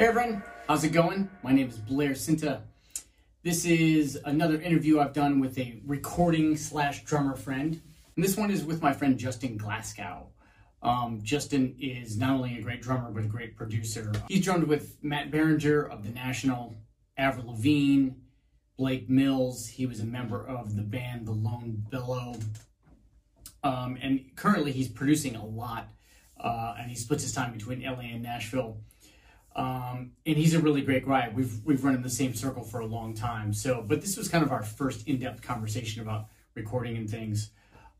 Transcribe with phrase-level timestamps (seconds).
[0.00, 1.28] Hey everyone, how's it going?
[1.42, 2.62] My name is Blair Sinta.
[3.42, 7.78] This is another interview I've done with a recording slash drummer friend.
[8.16, 10.28] And this one is with my friend Justin Glasco.
[10.82, 14.10] Um, Justin is not only a great drummer, but a great producer.
[14.26, 16.76] He's drummed with Matt Berninger of The National,
[17.18, 18.12] Avril Lavigne,
[18.78, 19.66] Blake Mills.
[19.66, 22.36] He was a member of the band The Lone Bellow.
[23.62, 25.90] Um, and currently he's producing a lot.
[26.42, 28.78] Uh, and he splits his time between LA and Nashville.
[29.60, 31.30] Um, and he's a really great guy.
[31.34, 33.52] We've we've run in the same circle for a long time.
[33.52, 37.50] So, but this was kind of our first in-depth conversation about recording and things.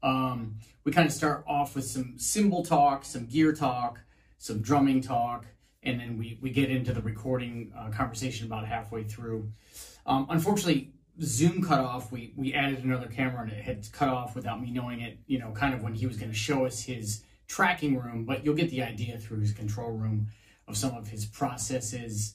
[0.02, 4.00] Um, we kind of start off with some cymbal talk, some gear talk,
[4.38, 5.44] some drumming talk,
[5.82, 9.52] and then we we get into the recording uh, conversation about halfway through.
[10.06, 12.10] Um, unfortunately, Zoom cut off.
[12.10, 15.18] We we added another camera and it had cut off without me knowing it.
[15.26, 18.46] You know, kind of when he was going to show us his tracking room, but
[18.46, 20.28] you'll get the idea through his control room
[20.70, 22.34] of some of his processes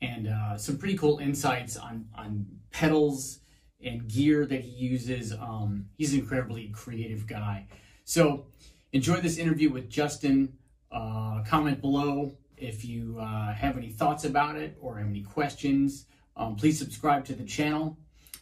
[0.00, 3.40] and uh, some pretty cool insights on on pedals
[3.84, 5.32] and gear that he uses.
[5.32, 7.66] Um, he's an incredibly creative guy.
[8.04, 8.46] So
[8.92, 10.54] enjoy this interview with Justin.
[10.90, 16.06] Uh, comment below if you uh, have any thoughts about it or have any questions.
[16.36, 17.98] Um, please subscribe to the channel.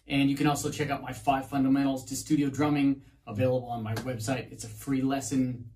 [0.08, 3.94] And you can also check out my five fundamentals to studio drumming available on my
[3.96, 4.50] website.
[4.50, 5.70] It's a free lesson,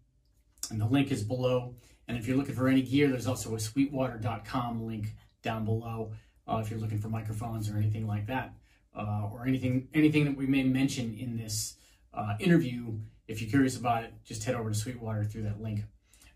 [0.70, 1.76] and the link is below.
[2.06, 6.12] And if you're looking for any gear, there's also a sweetwater.com link down below
[6.46, 8.54] uh, if you're looking for microphones or anything like that,
[8.96, 11.76] uh, or anything anything that we may mention in this
[12.12, 12.98] uh, interview.
[13.26, 15.80] If you're curious about it, just head over to Sweetwater through that link.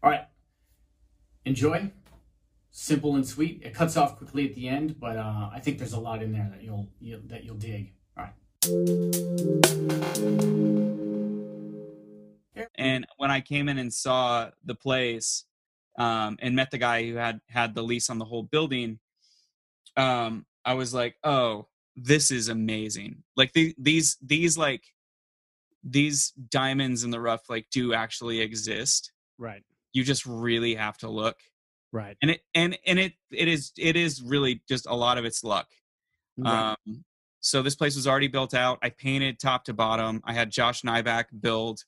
[0.02, 0.26] All right,
[1.44, 1.90] enjoy.
[2.70, 3.62] Simple and sweet.
[3.64, 6.32] It cuts off quickly at the end, but uh, I think there's a lot in
[6.32, 7.92] there that you'll, you'll that you'll dig.
[8.16, 8.34] All right.
[12.76, 15.44] And when I came in and saw the place,
[15.98, 18.98] um, and met the guy who had had the lease on the whole building,
[19.96, 21.66] um, I was like, oh,
[21.96, 23.24] this is amazing.
[23.36, 24.84] Like the, these these like
[25.82, 29.12] these diamonds in the rough like do actually exist.
[29.38, 29.62] Right.
[29.92, 31.36] You just really have to look.
[31.92, 32.16] Right.
[32.22, 35.42] And it and and it it is it is really just a lot of it's
[35.42, 35.68] luck.
[36.36, 36.76] Right.
[36.86, 37.04] Um,
[37.40, 38.78] so this place was already built out.
[38.82, 40.20] I painted top to bottom.
[40.24, 41.84] I had Josh Nyback build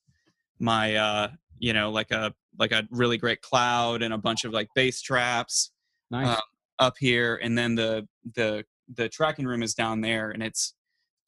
[0.58, 1.28] my uh
[1.60, 5.00] you know like a like a really great cloud and a bunch of like bass
[5.00, 5.70] traps
[6.10, 6.26] nice.
[6.36, 6.40] um,
[6.80, 8.64] up here and then the the
[8.96, 10.74] the tracking room is down there and it's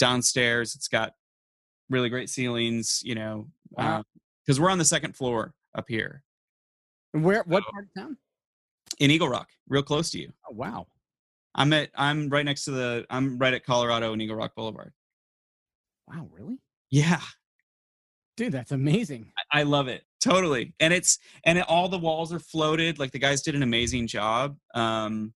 [0.01, 1.13] downstairs it's got
[1.91, 4.03] really great ceilings you know Wow.
[4.45, 6.23] because we're on the second floor up here
[7.15, 7.43] And Where?
[7.47, 8.17] What so- part of town?
[8.99, 10.87] in eagle rock real close to you Oh, wow.
[11.55, 14.93] i'm at i'm right next to the i'm right at colorado and eagle rock boulevard
[16.09, 16.29] Wow.
[16.33, 16.59] Really?
[16.91, 17.21] yeah
[18.35, 19.31] Dude, that's amazing.
[19.53, 22.99] I- I love it totally, and it's and it, all the walls are floated.
[22.99, 24.57] Like the guys did an amazing job.
[24.75, 25.35] Um,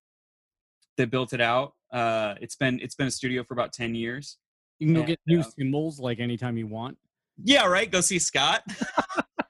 [0.97, 1.75] they built it out.
[1.93, 4.39] Uh, it's been it's been a studio for about ten years.
[4.79, 6.97] You can go And, get new uh, cymbals like anytime you want.
[7.43, 7.91] Yeah, right.
[7.91, 8.63] Go see Scott.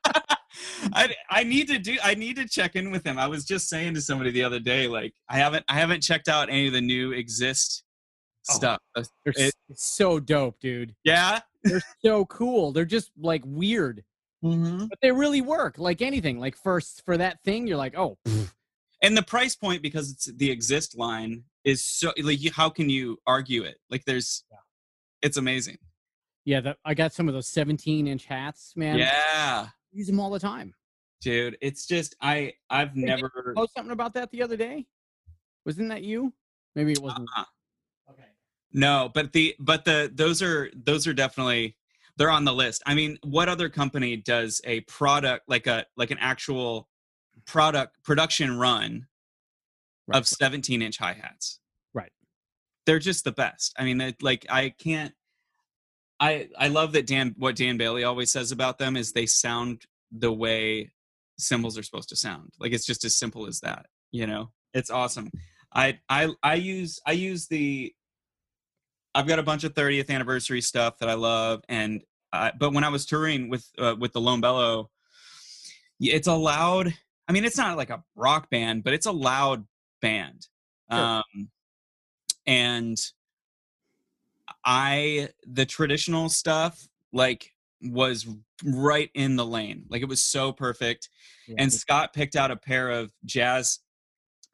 [0.92, 3.18] I I need to do I need to check in with him.
[3.18, 6.28] I was just saying to somebody the other day, like I haven't I haven't checked
[6.28, 7.82] out any of the new Xist
[8.48, 8.54] Oh.
[8.54, 8.78] stuff.
[8.94, 10.94] They're It- so dope, dude.
[11.02, 11.40] Yeah.
[11.64, 12.70] They're so cool.
[12.70, 14.04] They're just like weird,
[14.54, 14.86] Mm-hmm.
[14.86, 15.78] but they really work.
[15.78, 16.38] Like anything.
[16.38, 18.52] Like first for that thing, you're like, oh, pff,
[19.02, 22.88] and the price point because it's the Xist line is so like you, how can
[22.88, 24.58] you argue it like there's Yeah.
[25.22, 25.78] it's amazing
[26.44, 26.60] yeah.
[26.60, 28.98] That I got some of those 17 inch hats, man.
[28.98, 30.74] yeah Use them all the time.
[31.20, 34.86] dude it's just i i've Hey, did never Post something about that the other day.
[35.64, 36.32] Wasn't that you?
[36.76, 37.28] Maybe it wasn't.
[37.36, 38.12] uh-uh.
[38.12, 38.28] Okay.
[38.72, 41.76] no but the but the those are those are definitely
[42.16, 42.82] they're on the list.
[42.86, 46.88] I mean what other company does a product like a like an actual
[47.46, 49.06] product production run
[50.08, 50.18] Right.
[50.18, 51.58] of 17 inch hi-hats?
[51.92, 52.12] Right.
[52.86, 53.74] they're just the best.
[53.78, 55.12] I mean like i can't
[56.20, 59.82] i i love that dan what dan bailey always says about them is they sound
[60.12, 60.92] the way
[61.38, 62.52] cymbals are supposed to sound.
[62.60, 64.50] Like it's just as simple as that you know?
[64.72, 65.30] It's awesome.
[65.74, 67.92] I i i use i use the
[69.16, 72.02] i've got a bunch of 30th anniversary stuff that i love and
[72.32, 74.90] I, but when i was touring with uh, with the lone bellow
[76.00, 76.92] it's a loud
[77.28, 79.66] i mean it's not like a rock band but it's a loud
[80.02, 80.46] band
[80.92, 81.00] Sure.
[81.00, 81.48] um
[82.46, 82.96] and
[84.64, 87.50] i the traditional stuff like
[87.82, 88.26] was
[88.64, 91.08] right in the lane like it was so perfect
[91.48, 93.80] Yeah, and scott picked out a pair of jazz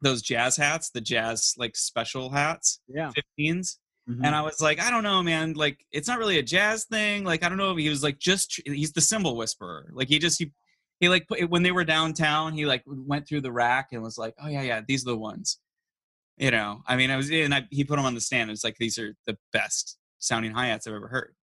[0.01, 3.11] those jazz hats the jazz like special hats yeah.
[3.39, 3.77] 15s
[4.09, 4.19] Mhm.
[4.25, 5.53] and I was like, I don't know, man.
[5.53, 7.23] Like, it's not really a jazz thing.
[7.23, 9.89] Like, I don't know if he was like just he's the cymbal whisperer.
[9.93, 10.51] Like, he just he
[10.99, 14.17] he like put, when they were downtown, he like went through the rack and was
[14.17, 15.59] like, oh yeah, yeah, these are the ones.
[16.37, 18.51] you know, I mean, I was and I, he put them on the stand.
[18.51, 21.35] It's like these are the best sounding hi hats I've ever heard.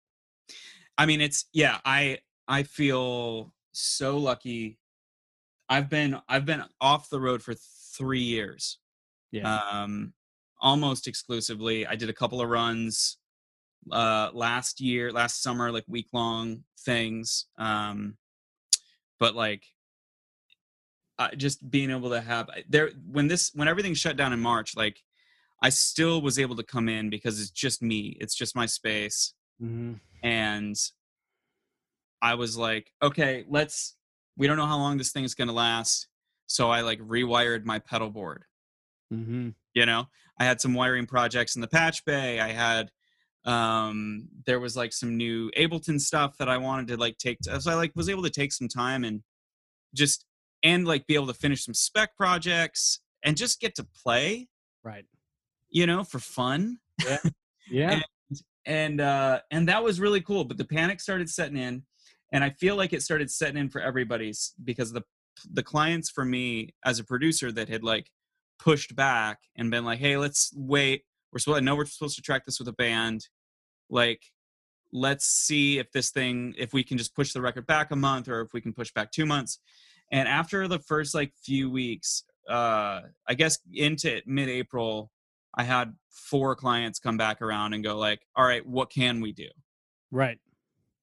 [0.96, 1.78] I mean, it's yeah.
[1.84, 2.19] I
[2.49, 4.78] I feel so lucky.
[5.69, 8.78] I've been I've been off the road for three years.
[9.31, 9.55] Yeah.
[9.55, 10.14] Um,
[10.60, 11.87] almost exclusively.
[11.87, 13.19] I did a couple of runs
[13.93, 17.46] uh last year, last summer, like week long things.
[17.58, 18.16] Um,
[19.19, 19.64] but like
[21.19, 24.76] uh, just being able to have there when this when everything shut down in March,
[24.76, 25.02] like
[25.62, 28.16] I still was able to come in because it's just me.
[28.20, 29.34] It's just my space.
[29.58, 30.76] hmm And
[32.22, 33.96] I was like, okay, let's
[34.37, 36.08] we don't know how long this thing is gonna last.
[36.46, 38.44] So I like rewired my pedal board.
[39.10, 40.07] hmm You know,
[40.41, 42.41] I had some wiring projects in the patch bay.
[42.41, 42.91] I had
[43.45, 47.61] um there was like some new Ableton stuff that I wanted to like take to,
[47.61, 49.23] so I like was able to take some time and
[49.95, 50.25] just
[50.65, 54.49] and like be able to finish some spec projects and just get to play,
[54.83, 55.05] Right.
[55.71, 56.79] you know, for fun.
[57.07, 57.19] Yeah.
[57.71, 58.01] Yeah.
[58.65, 61.83] and uh and that was really cool but the panic started setting in
[62.33, 65.03] and i feel like it started setting in for everybody's because the
[65.53, 68.07] the clients for me as a producer that had like
[68.58, 72.22] pushed back and been like hey let's wait we're supposed i know we're supposed to
[72.22, 73.28] track this with a band
[73.90, 74.22] like
[74.93, 78.28] let's see if this thing if we can just push the record back a month
[78.28, 79.58] or if we can push back two months
[80.10, 85.10] and after the first like few weeks uh i guess into mid-april
[85.58, 89.32] I had four clients come back around and go like, "All right, what can we
[89.32, 89.49] do?"
[90.10, 90.38] Right.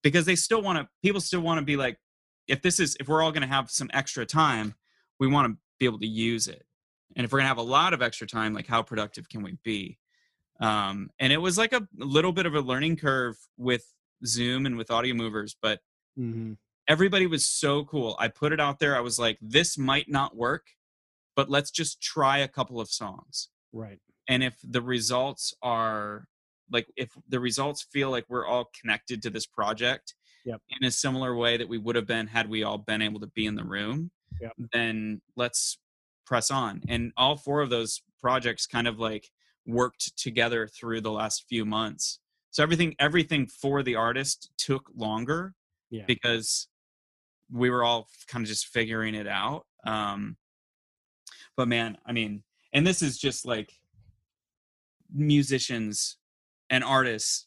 [0.02, 2.00] Because they still want to people still want to be like
[2.48, 4.74] if this is if we're all going to have some extra time,
[5.20, 6.65] we want to be able to use it.
[7.16, 9.58] And if we're to have a lot of extra time, like how productive can we
[9.64, 9.98] be?
[10.60, 13.84] Um and it was like a little bit of a learning curve with
[14.26, 15.82] Zoom and with audio movers, but
[16.16, 16.54] hmm
[16.88, 18.16] everybody was so cool.
[18.20, 18.96] I put it out there.
[18.96, 20.68] I was like, this might not work,
[21.36, 24.00] but let's just try a couple of songs Right.
[24.28, 26.28] and if the results are
[26.72, 30.16] like if the results feel like we're all connected to this project
[30.46, 30.62] Yep.
[30.70, 33.28] in a similar way that we would have been had we all been able to
[33.28, 34.54] be in the room Yep.
[34.72, 35.78] then let's
[36.26, 39.30] press on and all four of those projects kind of like
[39.66, 42.20] worked together through the last few months
[42.52, 45.54] so everything everything for the artist took longer
[45.90, 46.04] Yeah.
[46.08, 46.68] because
[47.52, 50.38] we were all kind of just figuring it out um
[51.56, 52.44] but man i mean
[52.74, 53.72] and this is just like
[55.14, 56.18] musicians
[56.70, 57.46] and artists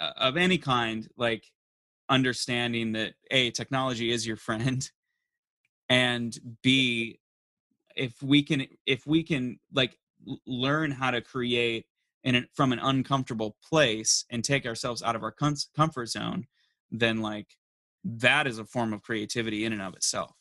[0.00, 1.44] uh, of any kind like
[2.08, 4.90] understanding that a technology is your friend
[5.88, 7.19] and b
[7.96, 9.98] if we can if we can like
[10.46, 11.86] learn how to create
[12.24, 16.46] in an, from an uncomfortable place and take ourselves out of our com- comfort zone
[16.90, 17.56] then like
[18.04, 20.34] that is a form of creativity in and of itself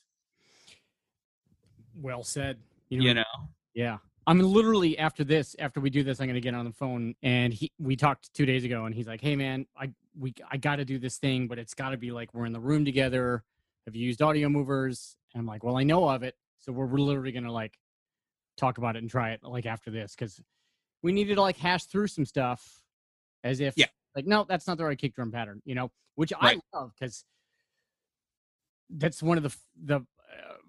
[1.95, 2.57] Well said.
[2.89, 3.23] you know
[3.73, 3.97] Yeah.
[4.27, 7.51] I'm literally after this, after we do this, I'm gonna get on the phone and
[7.53, 10.85] he we talked two days ago and he's like, Hey man, I we I gotta
[10.85, 13.43] do this thing, but it's gotta be like we're in the room together.
[13.85, 15.15] Have you used audio movers?
[15.33, 16.35] And I'm like, Well, I know of it.
[16.59, 17.77] So we're, we're literally gonna like
[18.57, 20.41] talk about it and try it like after this because
[21.01, 22.83] we needed to like hash through some stuff
[23.43, 23.87] as if Yeah.
[24.15, 26.59] like no, that's not the right kick drum pattern, you know, which Right.
[26.73, 27.23] I love because
[28.89, 30.01] that's one of the the uh,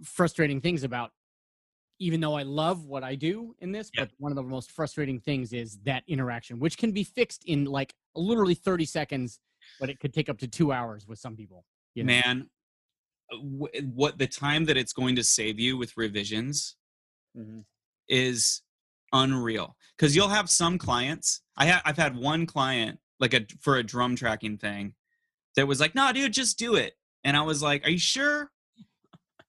[0.04, 1.12] frustrating things about
[1.99, 4.04] even though I love what I do in this, Yeah.
[4.04, 7.66] but one of the most frustrating things is that interaction, which can be fixed in
[7.66, 9.38] like literally 30 seconds,
[9.78, 11.64] but it could take up to two hours with some people.
[11.94, 12.12] You know?
[12.12, 12.49] man
[13.32, 16.76] what the time that it's going to save you with revisions
[17.37, 17.64] Mhm.
[18.08, 18.62] is
[19.12, 23.76] unreal because you'll have some clients i ha- i've had one client like a for
[23.76, 24.94] a drum tracking thing
[25.56, 26.94] that was like no dude just do it
[27.25, 28.50] and i was like are you sure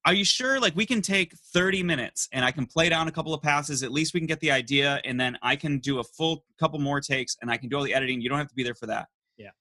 [0.06, 3.12] are you sure like we can take 30 minutes and i can play down a
[3.12, 6.00] couple of passes at least we can get the idea and then i can do
[6.00, 8.48] a full couple more takes and i can do all the editing you don't have
[8.50, 9.52] to be there for that Yeah.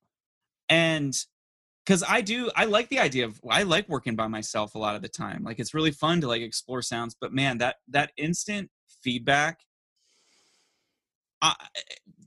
[0.68, 1.14] and
[1.84, 4.94] because i do i like the idea of i like working by myself a lot
[4.94, 8.12] of the time like it's really fun to like explore sounds but man that that
[8.16, 8.70] instant
[9.02, 9.60] feedback
[11.42, 11.54] I,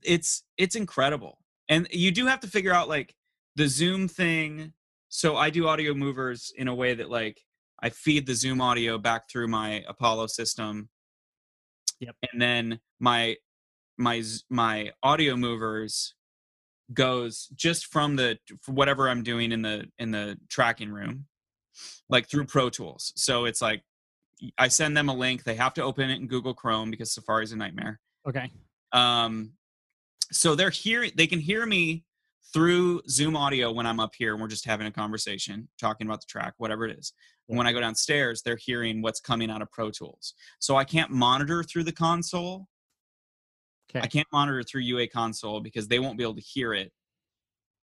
[0.03, 1.37] it's it's incredible
[1.69, 3.15] and you do have to figure out like
[3.55, 4.73] the zoom thing
[5.09, 7.41] so i do audio movers in a way that like
[7.81, 10.89] i feed the zoom audio back through my apollo system
[11.99, 12.15] Yep.
[12.31, 13.37] and then my
[13.97, 16.15] my my audio movers
[16.91, 21.25] goes just from the for whatever i'm doing in the in the tracking room
[22.09, 23.13] like through pro tools.
[23.15, 23.83] So it's like
[24.57, 27.51] i send them a link they have to open it in google chrome because safari's
[27.51, 27.99] a nightmare.
[28.27, 28.51] Okay.
[28.91, 29.53] um
[30.31, 32.03] so they're hearing they can hear me
[32.53, 36.19] through zoom audio when i'm up here and we're just having a conversation talking about
[36.19, 37.13] the track whatever it is.
[37.47, 40.33] And when i go downstairs they're hearing what's coming out of pro tools.
[40.59, 42.67] So i can't monitor through the console
[43.95, 44.03] Okay.
[44.03, 46.91] I can't monitor through UA console because they won't be able to hear it.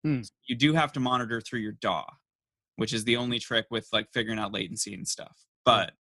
[0.03, 0.21] Hmm.
[0.47, 2.05] You do have to monitor through your DAW,
[2.77, 5.37] which is the only trick with like figuring out latency and stuff.
[5.65, 5.91] But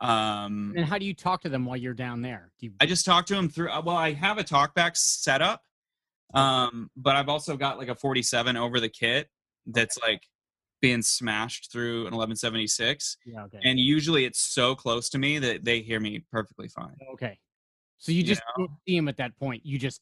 [0.00, 2.52] um And how do you talk to them while you're down there?
[2.58, 3.70] Do you, I just talk to them through.
[3.70, 5.60] uh, Well, I have a talkback set up,
[6.32, 9.28] um, but I've also got like a 47 over the kit
[9.66, 10.22] that's like
[10.80, 13.58] being smashed through an 1176, yeah, okay.
[13.62, 16.96] and usually it's so close to me that they hear me perfectly fine.
[17.12, 17.38] okay.
[18.00, 19.64] So you You just don't see him at that point.
[19.64, 20.00] You just,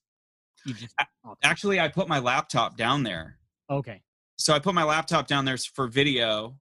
[0.64, 0.95] you just.
[1.43, 3.38] Actually, I put my laptop down there.
[3.71, 4.02] okay.
[4.40, 6.57] So I put my laptop down there for video,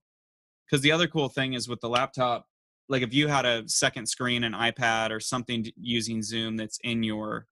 [0.65, 2.47] because the other cool thing is with the laptop,
[2.89, 7.03] like if you had a second screen, an iPad, or something using Zoom that's in
[7.03, 7.45] your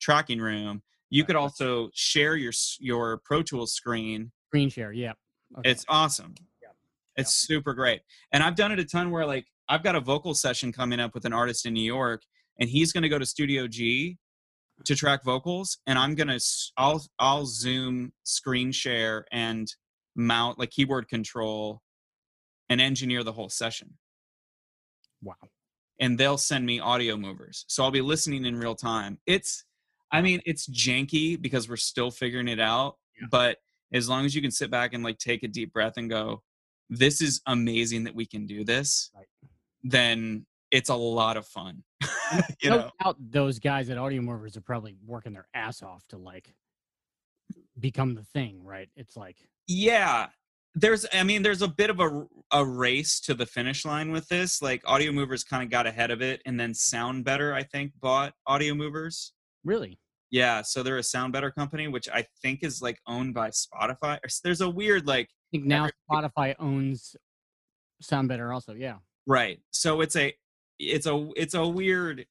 [0.00, 4.92] tracking room, you could also share your your Pro Tools screen Screen share.
[4.92, 5.14] Yeah.
[5.58, 5.70] Okay.
[5.70, 6.34] It's awesome.
[6.62, 6.68] Yeah.
[7.16, 8.02] It's super great.
[8.32, 11.12] And I've done it a ton where like I've got a vocal session coming up
[11.12, 12.22] with an artist in New York
[12.58, 14.18] and he's going to go to Studio G
[14.84, 16.40] to track vocals and I'm going to
[16.76, 19.66] I'll I'll zoom screen share and
[20.14, 21.80] mount like keyboard control
[22.68, 23.94] and engineer the whole session.
[25.22, 25.34] wow.
[25.98, 27.64] And they'll send me audio movers.
[27.68, 29.18] So I'll be listening in real time.
[29.26, 29.64] It's
[30.12, 33.26] I mean, it's janky because we're still figuring it out, Yeah.
[33.30, 33.58] but
[33.92, 36.42] as long as you can sit back and like take a deep breath and go,
[36.90, 39.26] this is amazing that we can do this, Right.
[39.82, 41.82] then it's a lot of fun.
[42.62, 46.04] you no know, doubt those guys at Audio Movers are probably working their ass off
[46.08, 46.54] to like
[47.78, 48.88] become the thing, right?
[48.96, 49.36] It's like,
[49.66, 50.26] yeah.
[50.78, 54.28] There's, I mean, there's a bit of a, a race to the finish line with
[54.28, 54.60] this.
[54.60, 57.92] Like, Audio Movers kind of got ahead of it, and then Sound Better, I think,
[58.00, 59.32] bought Audio Movers.
[59.64, 59.98] really?
[60.30, 64.18] Yeah, so they're a Sound Better company, which I think is like owned by Spotify.
[64.42, 67.14] There's a weird like I think now Every- Spotify owns
[68.02, 68.74] Sound Better also.
[68.74, 68.96] Yeah.
[69.26, 69.60] right.
[69.70, 70.34] So it's a
[70.78, 72.26] it's a it's a weird.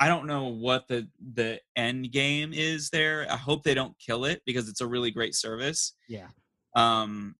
[0.00, 3.26] I don't know what the the end game is there.
[3.30, 5.92] I hope they don't kill it because it's a really great service.
[6.08, 6.28] Yeah.
[6.74, 7.36] Um,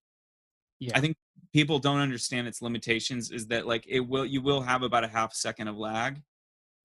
[0.79, 0.93] Yeah.
[0.95, 1.17] I think
[1.53, 3.31] people don't understand its limitations.
[3.31, 6.21] Is that like it will you will have about a half second of lag.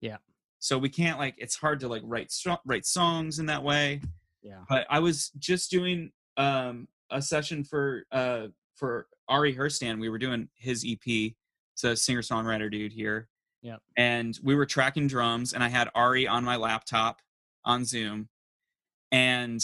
[0.01, 0.17] Yeah.
[0.59, 2.33] So we can't like it's hard to like write
[2.65, 4.01] write songs in that way.
[4.43, 4.63] Yeah.
[4.67, 9.99] but I was just doing um, a session for uh, for Ari Herstand.
[9.99, 11.33] We were doing his EP.
[11.73, 13.27] It's a singer songwriter dude here.
[13.61, 13.81] Yep.
[13.95, 17.21] And we were tracking drums, and I had Ari on my laptop
[17.63, 18.29] on Zoom,
[19.11, 19.61] and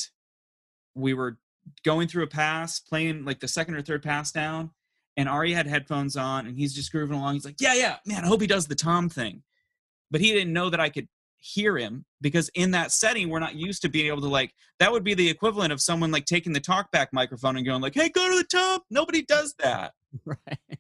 [0.93, 1.37] we were
[1.83, 4.71] going through a pass, playing like the second or third pass down,
[5.15, 7.33] and Ari had headphones on, and he's just grooving along.
[7.35, 9.43] He's like, "Yeah, yeah, man, I hope he does the tom thing,"
[10.11, 11.07] but he didn't know that I could
[11.39, 14.91] hear him because in that setting we're not used to being able to like that
[14.91, 18.09] would be the equivalent of someone like taking the talkback microphone and going like hey
[18.09, 19.93] go to the top nobody does that
[20.25, 20.79] right.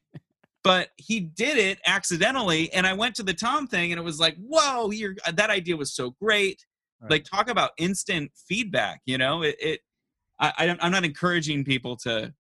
[0.67, 4.19] But he did it accidentally and i went to the tom thing and it was
[4.19, 6.65] like whoa you're, uh, that idea was so great
[6.99, 7.11] Right.
[7.11, 9.79] like talk about instant feedback you know it, it
[10.39, 12.33] I, i'm not encouraging people to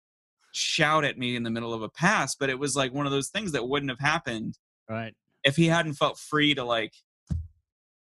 [0.51, 3.11] shout at me in the middle of a pass but it was like one of
[3.11, 4.57] those things that wouldn't have happened
[4.89, 5.13] Right.
[5.43, 6.93] if he hadn't felt free to like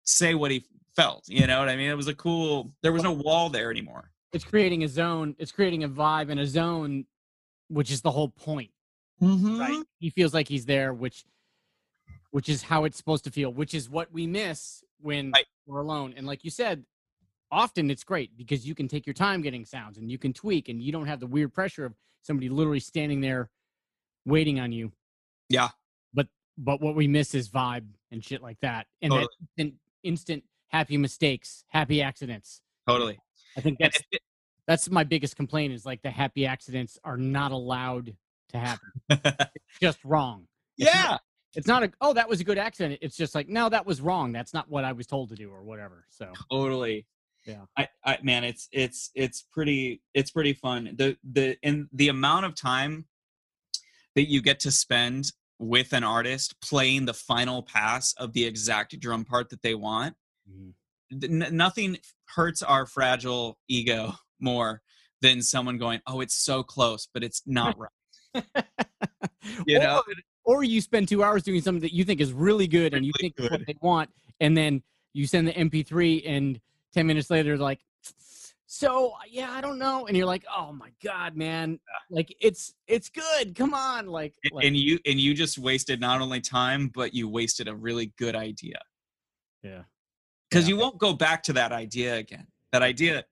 [0.03, 0.63] say what he
[0.95, 3.69] felt you know what i mean it was a cool there was no wall there
[3.71, 5.35] anymore It's creating a zone.
[5.39, 7.05] It's creating a vibe and a zone,
[7.69, 8.69] which is the whole point.
[9.21, 9.59] Mm-hmm.
[9.59, 9.83] Right.
[10.00, 11.25] He feels like he's there, which
[12.31, 15.45] which is how it's supposed to feel, which is what we miss when Right.
[15.65, 16.13] we're alone.
[16.17, 16.83] And like you said,
[17.51, 20.69] often it's great because you can take your time getting sounds and you can tweak
[20.69, 23.50] and you don't have the weird pressure of somebody literally standing there
[24.25, 24.91] waiting on you.
[25.50, 25.69] Yeah.
[26.13, 28.88] But but what we miss is vibe and shit like that.
[29.01, 32.62] And that instant, instant happy mistakes, happy accidents.
[32.88, 33.17] totally
[33.55, 34.00] I think that's
[34.67, 38.15] that's my biggest complaint is like the happy accidents are not allowed
[38.49, 38.91] to happen.
[39.09, 40.47] It's just wrong.
[40.77, 41.17] It's not- yeah
[41.55, 42.99] It's not a oh that was a good accident.
[43.01, 44.31] It's just like no that was wrong.
[44.31, 46.05] That's not what I was told to do or whatever.
[46.09, 47.05] So totally
[47.45, 47.65] Yeah.
[47.77, 52.45] I, I man it's it's it's pretty it's pretty fun the the and the amount
[52.45, 53.05] of time
[54.15, 58.99] that you get to spend with an artist playing the final pass of the exact
[58.99, 60.15] drum part that they want
[60.49, 61.19] mm-hmm.
[61.19, 61.97] th- n- nothing
[62.35, 64.81] hurts our fragile ego more
[65.21, 67.89] than someone going oh it's so close but it's not right
[69.65, 70.01] you know
[70.46, 73.05] or, or you spend two hours doing something that you think is really good and
[73.05, 74.81] you think is what they want, and then
[75.13, 76.60] you send the MP3 and
[76.93, 77.79] ten minutes later they're like,
[78.65, 81.79] so yeah I don't know, and you're like oh my god man,
[82.10, 83.55] like it's it's good.
[83.55, 87.13] Come on, like, and- like and you and you just wasted not only time but
[87.13, 88.79] you wasted a really good idea
[89.63, 89.81] yeah
[90.50, 90.75] because Yeah.
[90.75, 93.25] you won't go back to that idea again that idea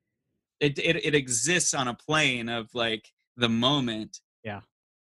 [0.59, 4.21] it, it it exists on a plane of like the moment.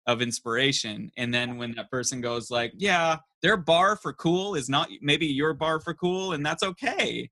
[0.06, 4.68] Of inspiration and then when that person goes like yeah their bar for cool is
[4.68, 7.30] not maybe your bar for cool and that's okay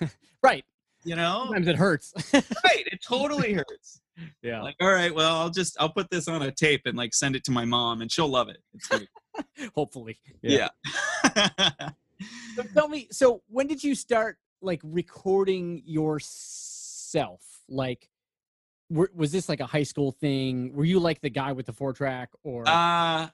[0.42, 0.64] right.
[1.04, 2.12] You know, Sometimes it hurts.
[2.32, 2.84] right?
[2.86, 4.00] It totally hurts.
[4.42, 4.60] yeah.
[4.60, 7.36] Like, all right, well, I'll just I'll put this on a tape and like send
[7.36, 8.58] it to my mom, and she'll love it.
[8.74, 9.08] It's great.
[9.76, 10.18] Hopefully.
[10.42, 10.68] yeah.
[12.56, 17.42] So tell me, so when did you start like recording yourself?
[17.68, 18.08] Like,
[18.90, 20.72] were, was this like a high school thing?
[20.74, 22.64] Were you like the guy with the four track or?
[22.66, 23.28] Uh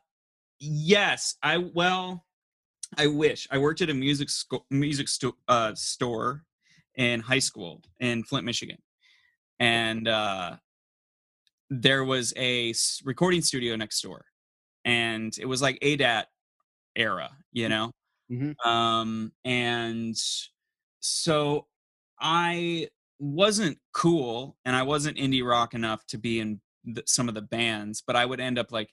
[0.59, 1.37] yes.
[1.43, 2.27] I well,
[2.97, 6.45] I wish I worked at a music sco- music sto- uh, store
[6.97, 8.79] in high school in Flint, Michigan,
[9.59, 10.57] and uh,
[11.71, 14.27] there was a recording studio next door,
[14.85, 16.27] and it was like ADAT
[16.97, 17.93] era, you know.
[18.31, 18.55] Mhm.
[18.67, 20.17] Um, and
[21.01, 21.67] so
[22.21, 22.89] I
[23.23, 27.43] wasn't cool, and I wasn't indie rock enough to be in the, some of the
[27.43, 28.93] bands, but I would end up like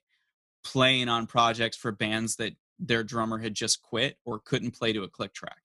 [0.63, 5.01] playing on projects for bands that their drummer had just quit or couldn't play to
[5.01, 5.63] a click track.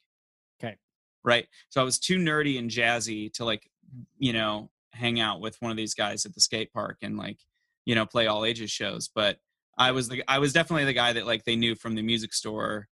[0.58, 0.76] Okay.
[1.22, 1.46] Right.
[1.68, 3.70] So I was too nerdy and jazzy to like,
[4.16, 7.40] you know, hang out with one of these guys at the skate park and like,
[7.84, 9.10] you know, play all ages shows.
[9.14, 9.38] But
[9.76, 12.32] I was the I was definitely the guy that like they knew from the music
[12.32, 12.88] store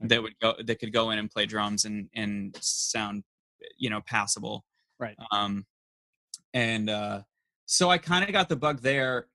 [0.00, 3.24] that would go that could go in and play drums and and sound,
[3.78, 4.66] you know, passable.
[5.04, 5.16] Right.
[5.30, 5.66] Um
[6.52, 7.22] and uh
[7.66, 9.26] so I kind of got the bug there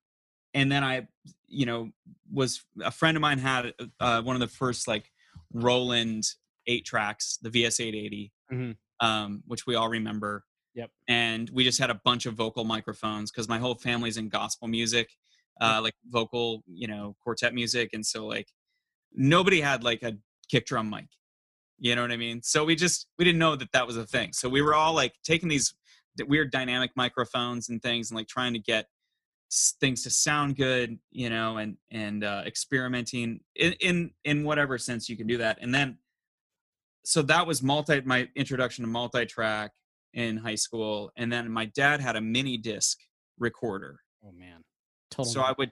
[0.54, 1.08] and then I,
[1.48, 1.90] you know,
[2.32, 5.12] was a friend of mine had uh, one of the first like
[5.54, 6.24] Roland
[6.68, 8.76] eight tracks, the VS eight eighty, Mhm.
[9.00, 10.46] um, which we all remember.
[10.76, 10.92] Yep.
[11.08, 14.68] And we just had a bunch of vocal microphones because my whole family's in gospel
[14.68, 15.10] music,
[15.62, 18.48] uh, like vocal, you know, quartet music, and so like
[19.12, 20.14] nobody had like a
[20.50, 21.08] kick drum mic.
[21.80, 22.42] You know what I mean?
[22.44, 24.34] So we just we didn't know that that was a thing.
[24.34, 25.74] So we were all like taking these
[26.28, 28.88] weird dynamic microphones and things and like trying to get
[29.80, 35.10] things to sound good, you know, and and uh, experimenting in in in whatever sense
[35.10, 35.58] you can do that.
[35.62, 35.98] And then
[37.06, 39.72] so that was multi my introduction to multi-track
[40.14, 42.98] in high school and then my dad had a mini disc
[43.38, 44.64] recorder oh man.
[45.12, 45.32] Total.
[45.32, 45.72] so I would,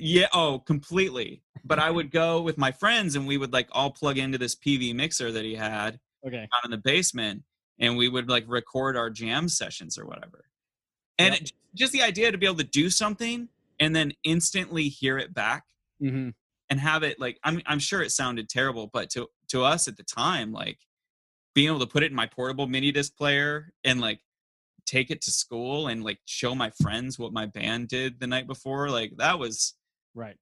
[0.00, 1.42] yeah, oh, completely.
[1.64, 4.54] But I would go with my friends and we would like all plug into this
[4.56, 6.48] PV mixer that he had okay.
[6.52, 7.42] down in the basement
[7.78, 10.44] and we would like record our jam sessions or whatever.
[11.18, 11.42] And Yep.
[11.42, 15.32] it, just the idea to be able to do something and then instantly hear it
[15.34, 15.64] back
[16.00, 16.30] hmm
[16.70, 19.96] and have it like I'm I'm sure it sounded terrible, but to to us at
[19.96, 20.78] the time, like
[21.54, 24.20] being able to put it in my portable mini disc player and like
[24.86, 28.46] take it to school and like show my friends what my band did the night
[28.46, 29.74] before, like that was
[30.14, 30.36] Right.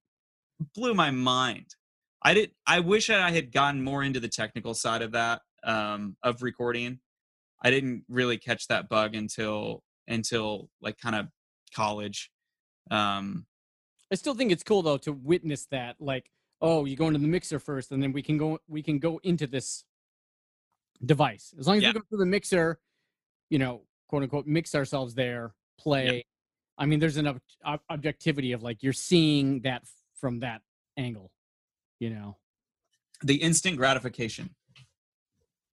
[0.75, 1.75] blew my mind.
[2.23, 6.17] I did I wish I had gotten more into the technical side of that um
[6.23, 7.01] of recording.
[7.63, 11.29] I didn't really catch that bug until until like kind of
[11.75, 12.31] college.
[12.91, 13.47] Um
[14.11, 15.97] I still think it's cool though to witness that.
[16.01, 18.99] Like, oh, you go into the mixer first, and then we can go we can
[18.99, 19.85] go into this
[21.05, 21.55] device.
[21.59, 21.91] As long as Yeah.
[21.91, 22.81] we go through the mixer,
[23.51, 26.25] you know, quote unquote, mix ourselves there, play.
[26.79, 29.83] I mean, there's an ob- ob- objectivity of like you're seeing that
[30.21, 30.63] from that
[30.97, 31.31] angle.
[32.01, 32.37] You know.
[33.25, 34.55] the instant gratification.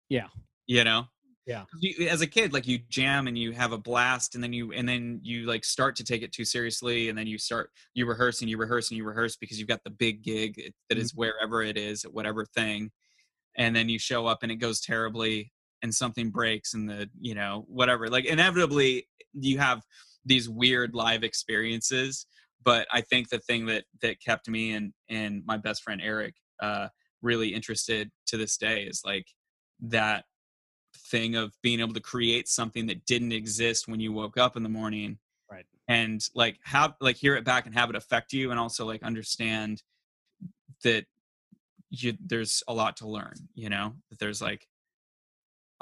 [0.09, 0.29] Yeah.
[0.69, 1.07] You know?
[1.47, 1.65] Yeah.
[1.65, 4.53] 'Cause You, as a kid, like you jam and you have a blast and then
[4.53, 7.71] you and then you like start to take it too seriously and then you start
[7.95, 10.75] you rehearse and you rehearse and you rehearse because you've got the big gig it-
[10.89, 11.23] that is mm-hmm.
[11.23, 12.93] wherever it is at whatever thing
[13.57, 15.51] and then you show up and it goes terribly
[15.83, 19.83] and something breaks and the you know whatever like inevitably you have
[20.25, 22.27] these weird live experiences
[22.65, 26.35] but i think the thing that that kept me and and my best friend eric
[26.61, 26.89] uh
[27.23, 29.27] really interested to this day is like
[29.81, 30.25] that
[31.11, 34.63] thing of being able to create something that didn't exist when you woke up in
[34.63, 35.19] the morning
[35.51, 35.67] Right.
[35.87, 39.03] and like have like hear it back and have it affect you and also like
[39.03, 39.83] understand
[40.83, 41.05] that
[41.91, 44.67] you there's a lot to learn you know that there's like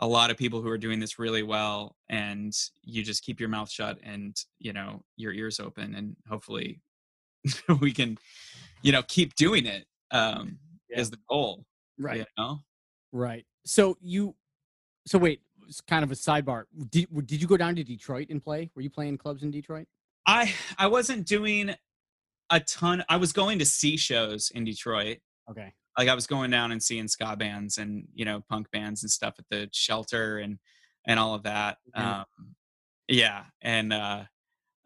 [0.00, 3.48] a lot of people who are doing this really well and you just keep your
[3.48, 6.80] mouth shut and you know your ears open and hopefully
[7.80, 8.18] we can
[8.82, 10.58] you know keep doing it um
[10.88, 11.00] Yeah.
[11.00, 11.64] is the goal
[11.98, 12.18] Right.
[12.18, 12.60] you know
[13.12, 13.44] Right.
[13.66, 14.34] So you.
[15.06, 15.40] So wait.
[15.68, 16.64] It's kind of a sidebar.
[16.90, 18.70] Did did you go down to Detroit and play?
[18.74, 19.86] Were you playing clubs in Detroit?
[20.26, 21.74] I I wasn't doing
[22.50, 23.04] a ton.
[23.08, 25.18] I was going to see shows in Detroit.
[25.50, 25.72] Okay.
[26.00, 29.10] Like I was going down and seeing ska bands and you know punk bands and
[29.10, 30.58] stuff at the shelter and
[31.06, 31.76] and all of that.
[31.94, 32.02] Mhm.
[32.02, 32.24] Um,
[33.06, 34.24] yeah, and uh,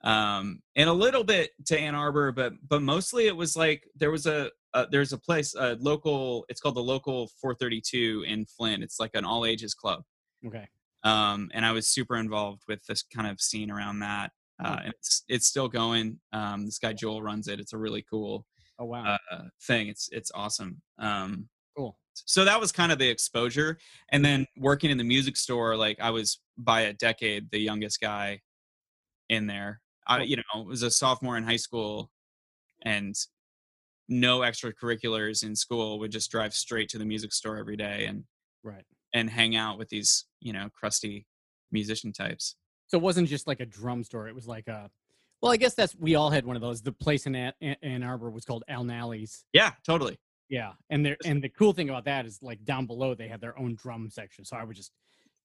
[0.03, 4.11] um, and a little bit to Ann Arbor, but but mostly it was like there
[4.11, 6.47] was a uh, there's a place a local.
[6.49, 8.83] It's called the Local 432 in Flint.
[8.83, 10.03] It's like an all ages club
[10.45, 10.67] Okay.
[11.05, 14.33] um, and I was super involved with this kind of scene around that.
[14.59, 16.19] Uh, and it's it's still going.
[16.33, 17.61] Um, this guy Joel runs it.
[17.61, 18.47] It's a really cool
[18.79, 19.19] Oh wow.
[19.31, 19.89] uh, thing.
[19.89, 20.83] It's it's awesome.
[20.99, 21.99] Um, Cool.
[22.15, 23.79] so that was kind of the exposure
[24.13, 28.01] and then working in the music store like i was by a decade the youngest
[28.01, 28.41] guy
[29.29, 32.13] in there i you know was a sophomore in high school
[32.83, 33.17] and
[34.09, 38.23] no extracurriculars in school would just drive straight to the music store every day and
[38.63, 38.85] Right.
[39.13, 41.27] and hang out with these you know crusty
[41.73, 42.55] musician types
[42.87, 44.29] So it wasn't just like a drum store.
[44.29, 44.91] It was like a.
[45.45, 46.81] Well, I guess that's we all had one of those.
[46.81, 49.45] The place in Ann, Arbor was called Al Nalli's.
[49.53, 53.15] yeah totally Yeah, and there and the cool thing about that is like down below
[53.15, 54.47] they had their own drum section.
[54.47, 54.91] So I would just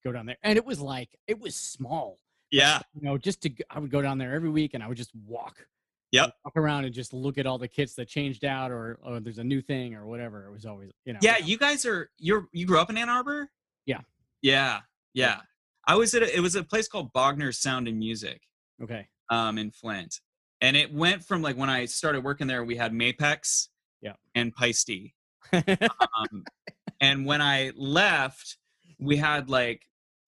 [0.02, 2.16] go down there, and it was like it was small.
[2.50, 4.96] yeah You know, just to I would go down there every week, and I would
[4.96, 5.66] just walk.
[6.12, 6.32] Yep.
[6.46, 9.36] Walk around and just look at all the kits that changed out, or, or there's
[9.38, 10.46] a new thing, or whatever.
[10.46, 11.18] It was always you know.
[11.22, 13.50] yeah you guys are you're you grew up in ann arbor
[13.84, 14.00] Yeah.
[14.40, 14.80] yeah
[15.12, 15.40] yeah
[15.86, 18.40] i was at a, it was a place called bogner's sound and music
[18.82, 19.06] Okay.
[19.30, 20.20] Um, in Flint.
[20.60, 23.68] And it went from like when I started working there, we had Mapex
[24.02, 24.14] Yeah.
[24.34, 24.90] and Paiste.
[25.52, 26.44] Um,
[27.00, 28.56] and when I left,
[28.98, 29.82] we had like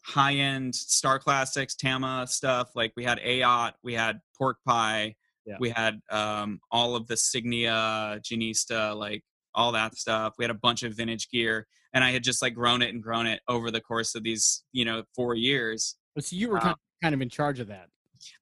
[0.04, 2.70] high end Star Classics, Tama stuff.
[2.74, 5.56] Like we had AOT, we had Pork Pie, Yeah.
[5.60, 9.22] we had um, all of the Signia, Janista, like
[9.54, 10.34] all that stuff.
[10.38, 11.66] We had a bunch of vintage gear.
[11.94, 14.64] And I had just like grown it and grown it over the course of these,
[14.72, 15.96] you know, four years.
[16.18, 17.88] so you were of, kind of in charge of that.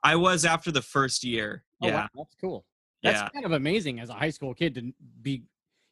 [0.03, 1.65] I was after the first year.
[1.83, 1.95] Oh, yeah.
[1.95, 2.65] wow, that's cool.
[3.03, 3.29] That's Yeah.
[3.31, 5.45] kind of amazing as a high school kid to be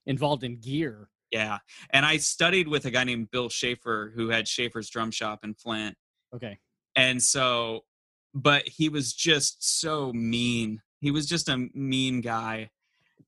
[0.07, 1.09] involved in gear.
[1.31, 1.59] Yeah.
[1.90, 5.55] And I studied with a guy named Bill Schaefer who had Schaefer's drum shop in
[5.55, 5.96] Flint.
[6.35, 6.59] Okay.
[6.96, 7.85] And so,
[8.35, 10.81] but he was just so mean.
[11.01, 12.70] He was just a mean guy.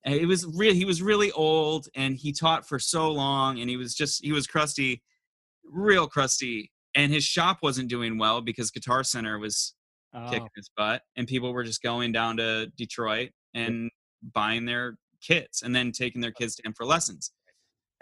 [0.05, 0.73] And it was real.
[0.73, 4.33] He was really old and he taught for so long and he was just, he
[4.33, 5.03] was crusty,
[5.65, 6.71] real crusty.
[6.95, 9.75] And his shop wasn't doing well because Guitar Center was
[10.13, 13.91] Oh, kicking his butt and people were just going down to Detroit and
[14.35, 17.31] buying their kits and then taking their kids to him for lessons.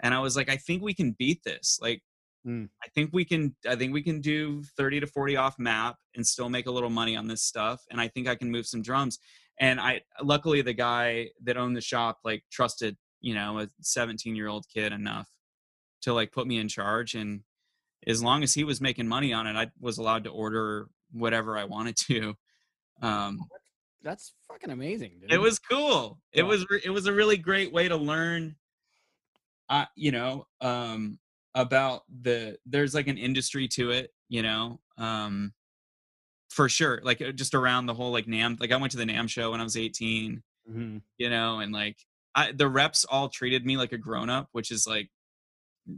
[0.01, 1.77] And I was like, I think we can beat this.
[1.81, 2.01] Like,
[2.45, 2.65] Hmm.
[2.83, 3.55] I think we can.
[3.67, 6.89] I think we can do thirty to forty off map and still make a little
[6.89, 7.81] money on this stuff.
[7.91, 9.19] And I think I can move some drums.
[9.59, 14.35] And I, luckily, the guy that owned the shop like trusted, you know, a seventeen
[14.35, 15.27] year old kid enough
[16.03, 17.13] to like put me in charge.
[17.13, 17.41] And
[18.07, 21.57] as long as he was making money on it, I was allowed to order whatever
[21.57, 22.35] I wanted to.
[23.01, 23.39] Um,
[24.01, 25.31] that's fucking amazing, dude.
[25.31, 26.19] it was cool.
[26.31, 28.55] It was re- it was a really great way to learn.
[29.69, 31.19] Uh, you know, um,
[31.55, 34.11] about the there's like an industry to it.
[34.29, 35.53] You know, um,
[36.49, 37.01] for sure.
[37.03, 38.59] Like uh, just around the whole like NAMM.
[38.59, 40.41] Like I went to the NAMM show when I was 18.
[40.71, 41.01] Mhm.
[41.17, 41.97] You know, and like
[42.35, 45.09] I, the reps all treated me like a grown up, which is like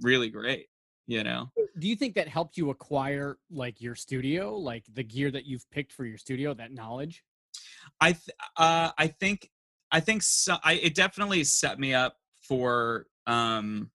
[0.02, 0.68] really great.
[1.08, 1.52] You know.
[1.80, 5.70] Do you think that helped you acquire like your studio, like the gear that you've
[5.72, 7.24] picked for your studio, that knowledge?
[8.00, 9.50] I th- uh, I think
[9.92, 13.92] I think so, I it definitely set me up for um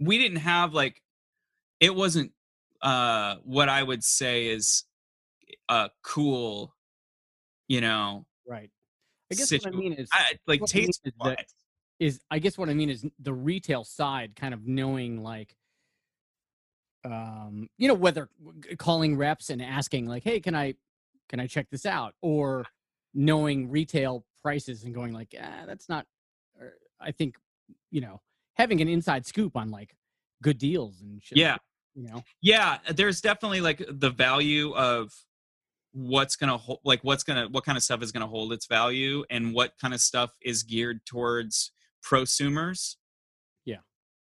[0.00, 1.02] we didn't have like
[1.80, 2.32] it wasn't
[2.82, 4.84] uh what I would say is
[5.68, 6.74] a cool
[7.66, 8.70] you know Right.
[9.30, 11.46] I guess what I mean is I, like what I mean taste is that-
[11.98, 15.56] is I guess what I mean is the retail side, kind of knowing like,
[17.04, 18.28] um, you know, whether
[18.78, 20.74] calling reps and asking like, "Hey, can I,
[21.28, 22.66] can I check this out?" or
[23.14, 26.06] knowing retail prices and going like, "Ah, that's not."
[26.60, 27.36] Or I think,
[27.90, 28.20] you know,
[28.54, 29.96] having an inside scoop on like
[30.42, 31.38] good deals and shit.
[31.38, 31.56] Yeah.
[31.94, 32.22] you know.
[32.40, 35.12] yeah there's definitely like the value of
[35.92, 39.24] what's gonna hold like what's gonna what kind of stuff is gonna hold its value
[39.30, 41.72] and what kind of stuff is geared towards
[42.04, 42.96] prosumers.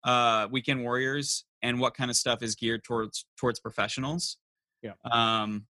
[0.04, 4.36] Uh weekend warriors and what kind of stuff is geared towards towards professionals
[4.82, 4.92] Yeah.
[5.10, 5.66] um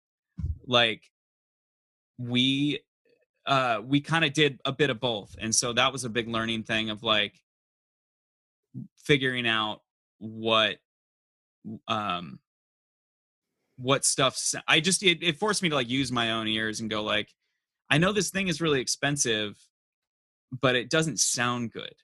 [0.66, 1.02] like
[2.18, 2.80] we
[3.46, 6.28] uh we kind of did a bit of both and so that was a big
[6.28, 7.34] learning thing of like
[8.96, 9.80] figuring out
[10.18, 10.76] what
[11.88, 12.38] um
[13.76, 16.90] what stuff i just it, it forced me to like use my own ears and
[16.90, 17.28] go like
[17.90, 19.56] i know this thing is really expensive
[20.60, 21.94] but it doesn't sound good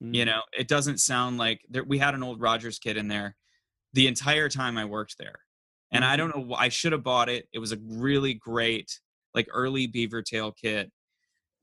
[0.00, 0.26] you Mm.
[0.26, 3.36] know it doesn't sound like there, we had an old rogers kit in there
[3.92, 5.40] the entire time i worked there
[5.92, 8.98] and i don't know i should have bought it it was a really great
[9.34, 10.90] like early beaver tail kit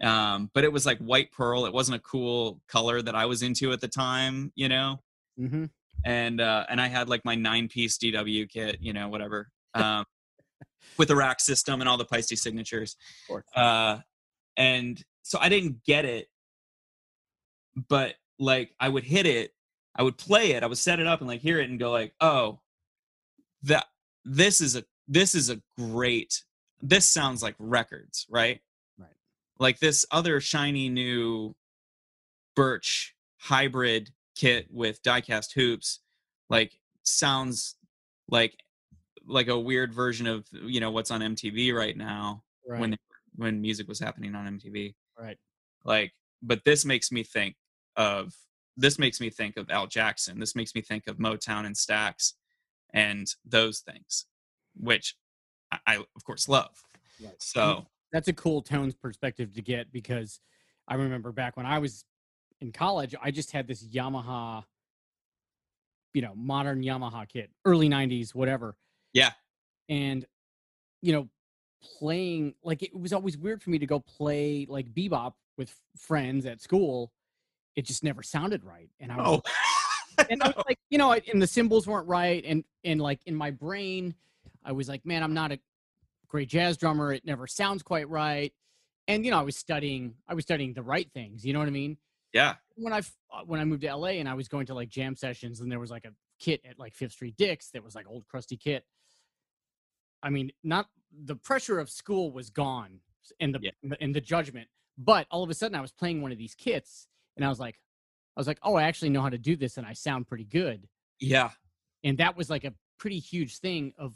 [0.03, 3.41] um but it was like white pearl it wasn't a cool color that i was
[3.41, 4.99] into at the time you know
[5.39, 5.69] Mhm.
[6.05, 10.05] and uh and i had like my nine piece dw kit you know whatever um
[10.99, 12.95] with the rack system and all the Paiste signatures
[13.55, 13.97] uh
[14.57, 16.27] and so i didn't get it
[17.89, 19.53] but like i would hit it
[19.95, 21.91] i would play it i would set it up and like hear it and go
[21.91, 22.59] like oh
[23.63, 23.85] that
[24.25, 26.43] this is a this is a great
[26.81, 28.59] this sounds like records right
[28.99, 29.09] Right.
[29.59, 31.55] like this other shiny new
[32.55, 35.99] birch hybrid kit with diecast hoops
[36.49, 37.75] like sounds
[38.29, 38.55] like
[39.25, 42.79] like a weird version of you know what's on MTV right now Right.
[42.79, 42.97] when
[43.35, 45.37] when music was happening on MTV right.
[45.85, 47.55] like but this makes me think
[47.97, 48.33] of
[48.77, 52.33] this makes me think of Al Jackson this makes me think of Motown and Stax
[52.93, 54.25] and those things
[54.75, 55.15] which
[55.71, 56.83] I, I of course love
[57.21, 57.33] Right.
[57.41, 60.39] so that's a cool tones perspective to get because
[60.87, 62.05] I remember back when I was
[62.61, 64.63] in college, I just had this Yamaha,
[66.13, 68.75] you know, modern Yamaha kit, early 90s, whatever.
[69.13, 69.31] Yeah.
[69.89, 70.25] And,
[71.01, 71.27] you know,
[71.99, 76.45] playing like it was always weird for me to go play like bebop with friends
[76.45, 77.11] at school.
[77.77, 78.89] It just never sounded right.
[78.99, 79.41] And I was
[80.17, 83.21] oh and I was like, you know, and the cymbals weren't right, and and like
[83.27, 84.15] in my brain,
[84.65, 85.59] I was like, man, I'm not a
[86.27, 87.13] great jazz drummer.
[87.13, 88.51] It never sounds quite right,
[89.07, 91.45] and you know, I was studying, I was studying the right things.
[91.45, 91.97] You know what I mean?
[92.33, 94.89] yeah When I uh, when I moved to LA and I was going to like
[94.89, 97.93] jam sessions, and there was like a kit at like Fifth Street Dicks that was
[97.95, 98.85] like old crusty kit.
[100.23, 103.01] I mean, not the pressure of school was gone,
[103.39, 103.95] and the Yeah.
[104.01, 107.07] and the judgment, but all of a sudden I was playing one of these kits,
[107.37, 107.79] and I was like,
[108.35, 110.43] I was like, oh, I actually know how to do this, and I sound pretty
[110.43, 110.87] good
[111.19, 111.49] yeah
[112.03, 114.13] and that was like a pretty huge thing of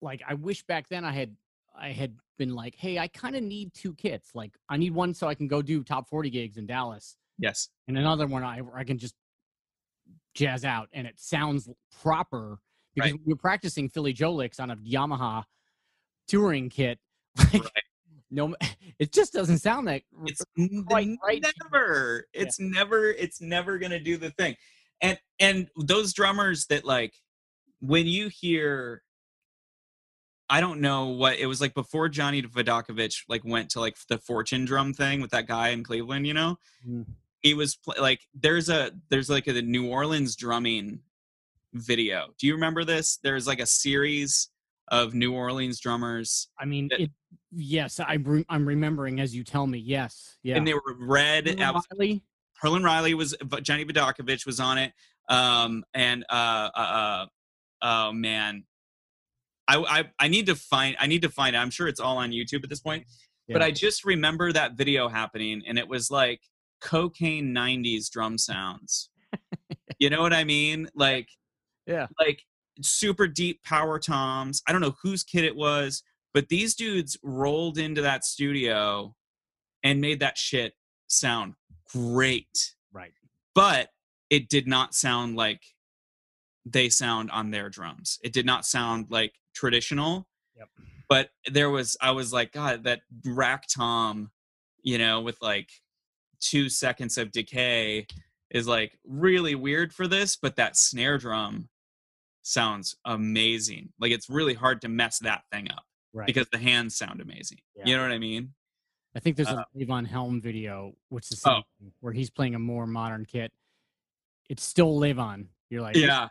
[0.00, 1.34] like i wish back then i had
[1.76, 5.12] i had been like hey i kind of need two kits like i need one
[5.12, 8.60] so i can go do top 40 gigs in dallas yes and another one i,
[8.76, 9.16] I can just
[10.34, 11.68] jazz out and it sounds
[12.00, 12.60] proper
[12.94, 13.20] because Right.
[13.26, 15.42] we were practicing philly joe licks on a yamaha
[16.28, 17.00] touring kit
[17.38, 17.70] like Right.
[18.30, 18.54] No
[18.98, 20.42] it just doesn't sound like it's
[20.88, 21.44] quite right.
[21.62, 22.42] never Yeah.
[22.42, 24.56] it's never it's never gonna do the thing
[25.00, 27.14] and and those drummers that like
[27.80, 29.02] when you hear
[30.50, 34.18] i don't know what it was like before johnny Vidacovich like went to like the
[34.18, 37.06] fortune drum thing with that guy in cleveland you know Mm.
[37.40, 41.00] he was pl- like there's a there's like a new orleans drumming
[41.74, 44.48] video do you remember this there's like a series
[44.90, 47.10] of new orleans drummers i mean That- it
[47.52, 51.46] yes i re- i'm remembering as you tell me yes yeah and they were red
[51.46, 52.22] was- Riley?
[52.62, 54.92] Herlin Riley was but Johnny Vidacovich was on it.
[55.28, 57.26] Um and uh uh, uh
[57.82, 58.64] oh man.
[59.68, 61.60] I, I I need to find I need to find it.
[61.60, 63.04] I'm sure it's all on YouTube at this point.
[63.48, 66.40] But I just remember that video happening and it was like
[66.80, 69.10] cocaine 90s drum sounds.
[70.00, 70.88] you know what I mean?
[70.96, 71.28] Like
[71.86, 72.42] yeah like
[72.82, 74.62] super deep power toms.
[74.66, 76.02] I don't know whose kid it was,
[76.34, 79.14] but these dudes rolled into that studio
[79.82, 80.74] and made that shit
[81.06, 81.54] sound
[81.90, 82.74] great.
[82.92, 83.12] right
[83.54, 83.88] But
[84.30, 85.62] it did not sound like
[86.64, 88.18] they sound on their drums.
[88.22, 90.28] It did not sound like traditional.
[90.56, 90.68] Yep.
[91.08, 94.30] But there was I was like, God, that rack tom,
[94.82, 95.70] you know, with like
[96.40, 98.06] two seconds of decay
[98.50, 101.68] is like really weird for this, but that snare drum
[102.48, 103.90] sounds amazing.
[104.00, 107.58] Like it's really hard to mess that thing up right because the hands sound amazing.
[107.76, 107.84] Yeah.
[107.86, 108.54] You know what I mean?
[109.14, 111.62] I think there's Uh, a Levon Helm video, which is Oh.
[112.00, 113.52] where he's playing a more modern kit.
[114.48, 115.48] It's still Levon.
[115.70, 116.28] You're like, Yeah,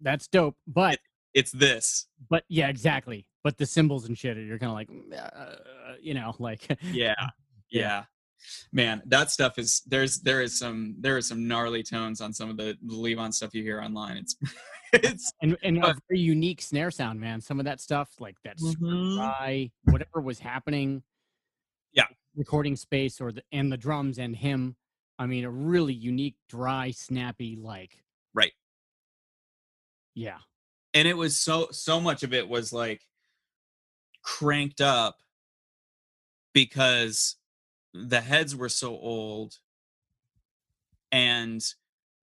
[0.00, 0.56] that's dope.
[0.66, 1.00] But
[1.34, 2.06] it's this.
[2.28, 3.26] but yeah, exactly.
[3.44, 7.14] But the cymbals and shit, you're kind of like, "Mm, uh, you know, like Yeah.
[7.70, 8.04] Yeah.
[8.72, 12.50] Man, that stuff is there's there is some there is some gnarly tones on some
[12.50, 14.16] of the Levon stuff you hear online.
[14.18, 14.36] It's
[14.92, 17.40] it's and and a very unique snare sound, man.
[17.40, 19.16] Some of that stuff, like that Mhm.
[19.16, 21.02] dry, whatever was happening.
[21.92, 22.06] Yeah.
[22.36, 24.76] Recording space or the and the drums and him.
[25.18, 28.02] I mean, a really unique, dry, snappy, like
[28.34, 28.52] Right.
[30.14, 30.38] Yeah.
[30.94, 33.02] and it was so so much of it was like
[34.22, 35.20] cranked up
[36.52, 37.36] because
[38.06, 39.56] the heads were so old
[41.12, 41.62] and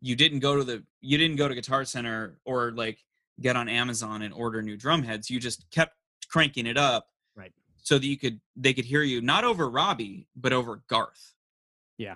[0.01, 2.99] you didn't go to the you didn't go to guitar center or like
[3.41, 5.93] get on amazon and order new drum heads you just kept
[6.29, 7.51] cranking it up Right.
[7.81, 11.33] so that you could they could hear you not over robbie but over garth
[11.97, 12.15] Yeah.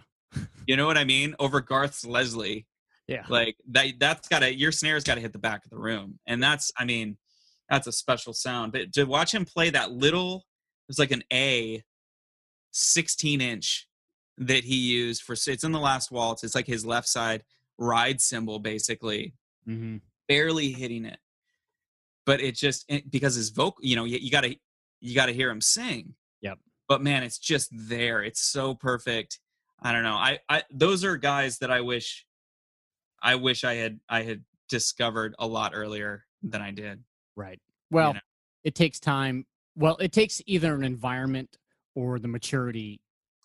[0.68, 2.68] you know what i mean over garth's leslie
[3.08, 3.26] Yeah.
[3.30, 6.72] like that that's gotta your snare's gotta hit the back of the room and that's
[6.78, 7.18] i mean
[7.70, 11.24] that's a special sound but to watch him play that little it was like an
[11.34, 11.84] a
[12.72, 13.88] 16 inch
[14.38, 17.44] that he used for it's in the last waltz it's like his left side
[17.78, 19.34] ride cymbal basically
[19.66, 21.18] hmm barely hitting it
[22.26, 24.56] but it just it, because his vocal you know you, you gotta
[25.02, 26.60] you gotta hear him sing Yep.
[26.88, 29.40] but man it's just there it's so perfect
[29.82, 32.28] i don't know i i those are guys that i wish
[33.24, 37.04] i wish i had i had discovered a lot earlier than i did
[37.40, 37.60] Right.
[37.90, 38.20] Well, know?
[38.66, 39.46] it takes time.
[39.76, 41.58] Well, it takes either an environment
[41.96, 43.02] or the maturity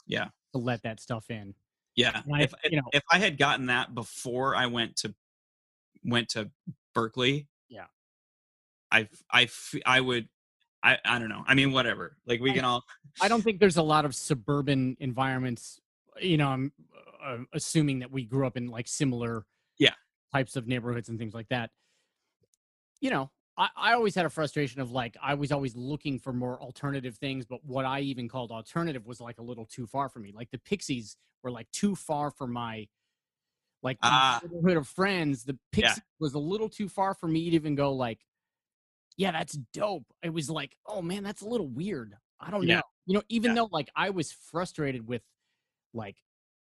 [0.07, 0.28] Yeah.
[0.52, 1.54] to let that stuff in.
[1.96, 2.22] Yeah.
[2.33, 5.14] I- if you know- if I had gotten that before I went to
[6.04, 6.50] went to
[6.94, 7.87] Berklee, Yeah.
[8.92, 9.48] i i
[9.87, 10.28] i would
[10.83, 11.44] I I don't know.
[11.46, 12.18] I mean, whatever.
[12.26, 12.85] Like we I- can all.
[13.20, 15.80] I don't think there's a lot of suburban environments.
[16.20, 16.72] You know, I'm
[17.22, 19.46] uh, assuming that we grew up in like similar
[19.78, 19.94] Yeah.
[20.33, 21.70] types of neighborhoods and things like that.
[23.00, 26.32] You know, I, I always had a frustration of like I was always looking for
[26.32, 30.08] more alternative things, but what I even called alternative was like a little too far
[30.08, 30.32] for me.
[30.32, 32.88] Like the Pixies were like too far for my
[33.82, 34.40] like Ah.
[34.42, 35.44] neighborhood of friends.
[35.44, 35.94] The Yeah.
[35.94, 38.24] Pixies was a little too far for me to even go like,
[39.16, 40.06] yeah, that's dope.
[40.22, 42.16] It was like, oh man, that's a little weird.
[42.40, 42.76] I don't Yeah.
[42.76, 42.82] know.
[43.06, 43.62] You know, even Yeah.
[43.62, 45.22] though like I was frustrated with
[45.92, 46.16] like,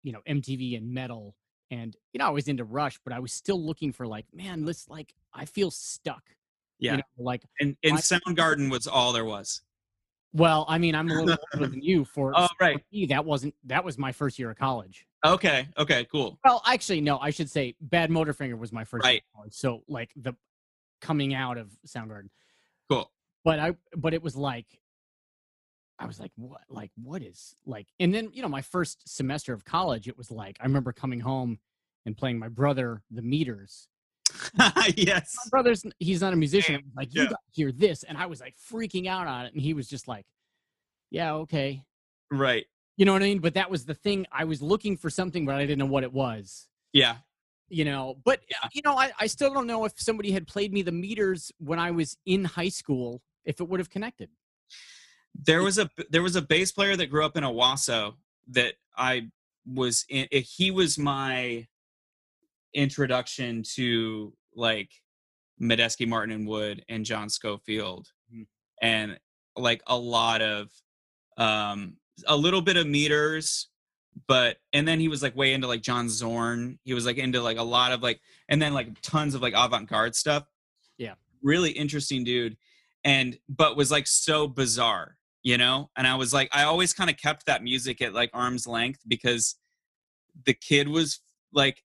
[0.05, 1.37] you know, MTV and metal
[1.70, 4.64] and you know, I was into Rush, but I was still looking for like, man,
[4.64, 6.22] let's like I feel stuck.
[6.79, 6.93] Yeah.
[6.93, 9.62] You know, like And and my- Soundgarden was all there was.
[10.33, 12.77] well, I mean, I'm a little older than you for, Oh, right.
[12.79, 15.07] for me, that wasn't that was my first year of college.
[15.25, 15.69] Okay.
[15.79, 16.05] Okay.
[16.12, 16.39] Cool.
[16.45, 19.23] Well, actually, no, I should say Bad Motorfinger was my first year Right.
[19.33, 19.55] of college.
[19.55, 20.35] So like the
[21.01, 22.29] coming out of Soundgarden.
[22.91, 23.11] Cool.
[23.45, 24.67] but I but it was like
[25.99, 29.53] I was like what like what is like and then you know my first semester
[29.55, 31.59] of college it was like I remember coming home
[32.05, 33.89] and playing my brother the meters.
[34.97, 35.35] yes.
[35.45, 36.83] My brother's he's not a musician.
[36.97, 37.29] Like you Yeah.
[37.31, 39.89] got to hear this and I was like freaking out on it and he was
[39.89, 40.25] just like
[41.11, 41.83] yeah, okay.
[42.31, 42.67] Right.
[42.97, 43.39] You know what I mean?
[43.39, 46.03] But that was the thing I was looking for something but I didn't know what
[46.05, 46.67] it was.
[46.93, 47.17] Yeah.
[47.69, 48.69] You know, but Yeah.
[48.73, 51.79] you know, I, I still don't know if somebody had played me the meters when
[51.79, 54.31] I was in high school, if it would have connected.
[55.35, 58.15] There was a there was a bass player that grew up in Owosso
[58.49, 59.29] that I
[59.67, 60.27] was in.
[60.33, 61.67] eh, He was my
[62.77, 64.91] introduction to like
[65.61, 68.47] Medeski, Martin and Wood, and John Scofield, Mhm.
[68.83, 69.19] and
[69.57, 70.71] like a lot of
[71.39, 73.69] um a little bit of meters
[74.29, 76.79] but and then he was like way into like John Zorn.
[76.85, 79.53] He was like into like a lot of like and then like tons of like
[79.55, 80.45] avant-garde stuff.
[80.97, 81.15] Yeah.
[81.43, 82.57] Really interesting dude.
[83.05, 85.91] And but was like so bizarre, you know?
[85.97, 89.01] And I was like I always kind of kept that music at like arm's length
[89.07, 89.57] because
[90.47, 91.21] the kid was
[91.53, 91.83] like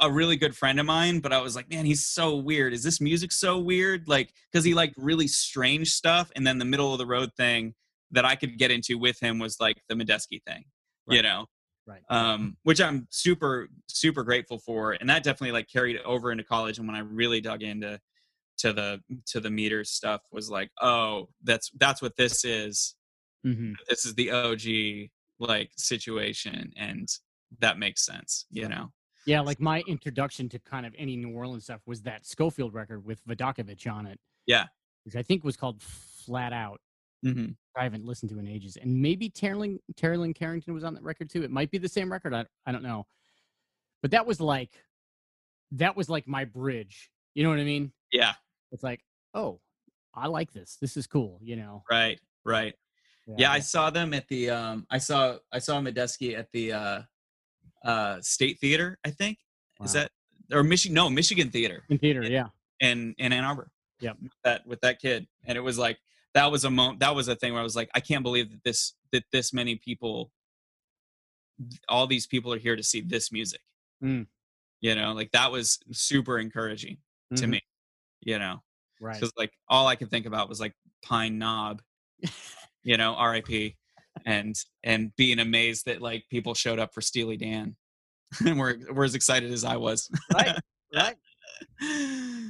[0.00, 2.72] a really good friend of mine, but I was like, man, he's so weird.
[2.72, 4.08] Is this music so weird?
[4.08, 7.74] Like, because he liked really strange stuff, and then the middle of the road thing
[8.10, 10.64] that I could get into with him was like the Medeski thing,
[11.08, 11.46] you know,
[11.86, 12.00] Right.
[12.08, 16.78] um, which I'm super super grateful for, and that definitely like carried over into college.
[16.78, 18.00] And when I really dug into
[18.58, 22.94] to the to the meter stuff, was like, oh, that's that's what this is.
[23.46, 23.72] mm-hmm.
[23.88, 27.06] This is the OG like situation, and
[27.60, 28.90] that makes sense, you know.
[29.26, 33.04] Yeah, like my introduction to kind of any New Orleans stuff was that Scofield record
[33.04, 34.18] with Vidacovich on it.
[34.46, 34.66] Yeah.
[35.04, 36.80] Which I think was called Flat Out.
[37.22, 38.76] hmm I haven't listened to in ages.
[38.80, 41.42] And maybe Terri Terri Lyne Carrington was on that record too.
[41.42, 42.32] It might be the same record.
[42.32, 43.06] I, I don't know.
[44.00, 44.70] But that was like
[45.72, 47.10] that was like my bridge.
[47.34, 47.92] You know what I mean?
[48.12, 48.34] Yeah.
[48.70, 49.00] It's like,
[49.34, 49.60] oh,
[50.14, 50.76] I like this.
[50.80, 51.82] This is cool, you know.
[51.90, 52.20] Right.
[52.44, 52.74] Right.
[53.38, 57.02] Yeah, I saw them at the um I saw I saw Medeski at the uh
[57.84, 59.38] uh State Theater, I think.
[59.84, 60.10] Is that
[60.52, 62.46] or Michigan no, Michigan Theater in theater, yeah.
[62.80, 63.70] in in Ann Arbor.
[64.00, 64.16] Yep.
[64.22, 65.26] With That with that kid.
[65.44, 65.98] And it was like
[66.34, 68.50] that was a moment that was a thing where I was like, I can't believe
[68.50, 70.30] that this that this many people
[71.88, 73.60] all these people are here to see this music.
[74.02, 74.26] Mm.
[74.80, 76.98] You know, like that was super encouraging
[77.36, 77.50] to Mhm.
[77.50, 77.60] me.
[78.20, 78.62] You know.
[79.00, 79.14] Right.
[79.14, 80.72] because like all I could think about was like
[81.02, 81.82] Pine Knob,
[82.84, 83.76] you know, R.I.P.
[84.24, 87.76] and and being amazed that like people showed up for Steely Dan
[88.46, 90.10] and were were as excited as I was.
[90.34, 90.58] Right,
[90.94, 91.16] right.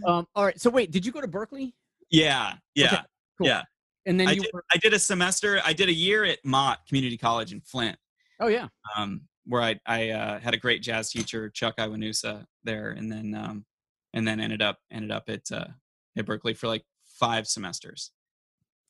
[0.06, 0.58] Um, all right.
[0.60, 1.72] So wait, did you go to Berklee?
[2.10, 3.02] yeah, yeah, Okay,
[3.38, 3.46] cool.
[3.46, 3.62] yeah.
[4.06, 5.60] And then I you did, were I did a semester.
[5.64, 7.96] I did a year at Mott Community College in Flint,
[8.40, 8.68] Oh yeah.
[8.96, 13.34] um, where I I uh, had a great jazz teacher, Chuck Iwanusa, there, and then
[13.34, 13.64] um,
[14.12, 15.68] and then ended up ended up at uh,
[16.16, 18.10] at Berklee for like five semesters.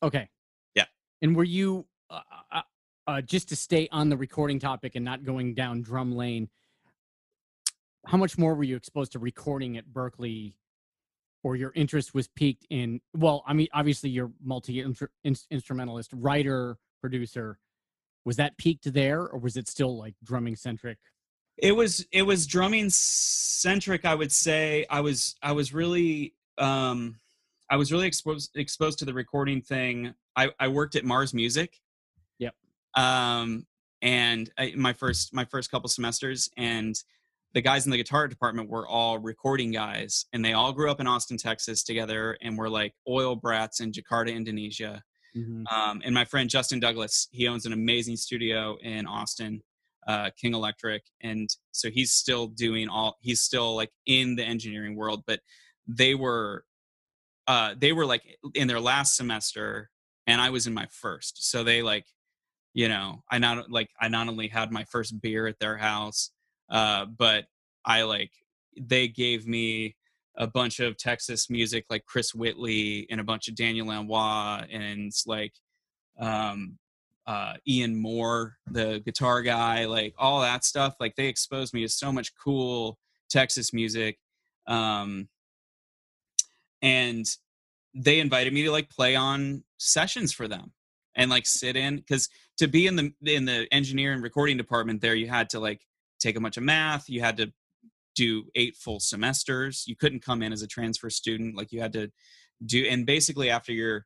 [0.03, 0.27] Okay.
[0.75, 0.85] Yeah.
[1.21, 2.21] And were you uh,
[3.07, 6.49] uh, just to stay on the recording topic and not going down drum lane?
[8.05, 10.53] How much more were you exposed to recording at Berklee,
[11.43, 13.01] or your interest was piqued in?
[13.15, 14.85] Well, I mean, obviously you're multi
[15.51, 17.57] instrumentalist, writer, producer.
[18.25, 20.97] Was that piqued there, or was it still like drumming centric?
[21.57, 27.17] it was it was drumming centric i would say i was i was really um
[27.69, 31.79] i was really exposed exposed to the recording thing i i worked at mars music.
[32.95, 33.65] Um
[34.01, 36.95] and I, my first my first couple semesters and
[37.53, 40.99] the guys in the guitar department were all recording guys and they all grew up
[40.99, 45.01] in austin texas together and were like oil brats in jakarta indonesia
[45.69, 49.61] um, and my friend Justin Douglas, he owns an amazing studio in Austin.
[50.07, 53.17] uh, King Electric, and so he's still doing all.
[53.21, 55.39] He's still like in the engineering world, but
[55.87, 56.63] they were
[57.47, 58.23] uh, they were like
[58.53, 59.89] in their last semester,
[60.27, 61.49] and I was in my first.
[61.49, 62.05] So they like,
[62.75, 66.31] you know, I not like I not only had my first beer at their house,
[66.69, 67.45] uh, but
[67.85, 68.31] I like
[68.77, 69.95] they gave me
[70.37, 75.13] a bunch of Texas music like Chris Whitley and a bunch of Daniel Lanois and
[75.25, 75.53] like
[76.19, 76.77] um
[77.25, 80.95] uh Ian Moore, the guitar guy, like all that stuff.
[80.99, 82.99] Like they exposed me to so much cool
[83.29, 84.19] Texas music.
[84.67, 85.29] Um
[86.81, 87.25] and
[87.93, 90.73] they invited me to like play on sessions for them
[91.15, 92.27] and like sit in because
[92.57, 95.81] to be in the in the engineering recording department there you had to like
[96.19, 97.51] take a bunch of math you had to
[98.15, 101.93] do eight full semesters you couldn't come in as a transfer student like you had
[101.93, 102.09] to
[102.65, 104.05] do and basically after your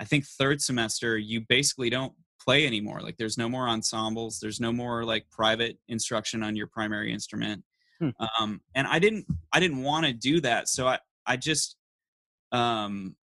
[0.00, 4.60] i think third semester you basically don't play anymore like there's no more ensembles there's
[4.60, 7.62] no more like private instruction on your primary instrument
[8.00, 8.10] Hmm.
[8.38, 11.74] um and i didn't i didn't want to do that so i i just
[12.52, 13.16] um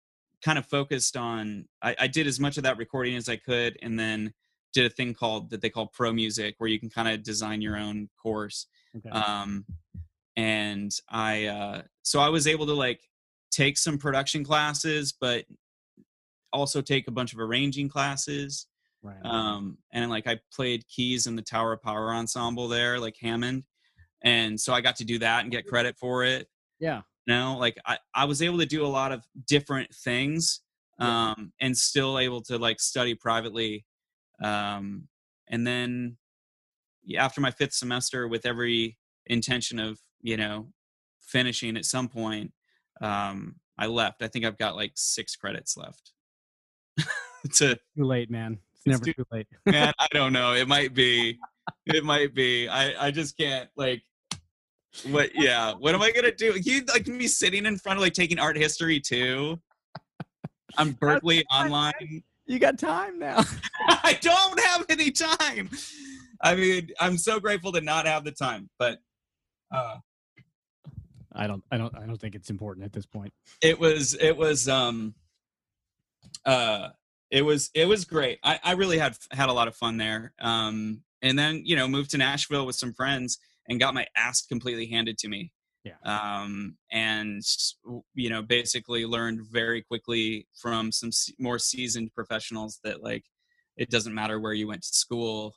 [0.43, 3.77] kind of focused on I, I did as much of that recording as i could
[3.83, 4.33] and then
[4.73, 7.61] did a thing called that they call pro music where you can kind of design
[7.61, 9.09] your own course Okay.
[9.09, 9.65] um
[10.37, 13.01] and i uh so i was able to like
[13.51, 15.45] take some production classes but
[16.53, 18.67] also take a bunch of arranging classes
[19.03, 19.25] right.
[19.25, 23.65] um and like i played keys in the tower of power ensemble there like hammond
[24.23, 26.49] and so i got to do that and get credit for it
[26.79, 27.01] yeah.
[27.27, 30.61] you know like i, I was able to do a lot of different things
[30.99, 33.85] um and still able to like study privately
[34.41, 35.09] um
[35.49, 36.17] and then
[37.19, 40.69] after my fifth semester with every intention of you know
[41.21, 42.53] finishing at some point
[43.01, 44.23] um i left.
[44.23, 46.13] I think i've got like six credits left.
[47.55, 48.59] To Too late, man.
[48.73, 49.47] It's It's never too- too late.
[49.67, 50.53] man i don't know.
[50.55, 51.39] It might be
[51.87, 52.69] it might be.
[52.69, 54.03] I i just can't like
[55.11, 56.55] what yeah what am i gonna do?
[56.63, 59.59] You like me sitting in front of like taking art history too?
[60.79, 63.45] I'm berklee online You got time now.
[63.89, 65.71] i don't have any time
[66.43, 68.99] i mean i'm so grateful to not have the time but
[69.75, 69.97] uh
[71.35, 71.65] I don't.
[71.73, 71.97] I don't.
[71.97, 73.33] I don't think it's important at this point.
[73.63, 75.15] it was it was um
[76.45, 76.89] uh
[77.31, 80.33] it was it was great i i really had had a lot of fun there
[80.41, 83.39] um and then you know moved to nashville with some friends
[83.69, 85.51] and got my ass completely handed to me
[85.85, 85.95] Yeah.
[86.05, 87.43] um and
[88.15, 91.11] you know basically learned very quickly from some
[91.41, 93.25] more seasoned professionals that like
[93.77, 95.55] it doesn't matter where you went to school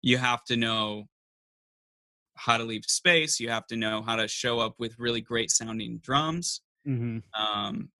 [0.00, 1.06] you have to know
[2.36, 5.50] how to leave space you have to know how to show up with really great
[5.50, 7.18] sounding drums Mm-hmm.
[7.38, 7.90] um,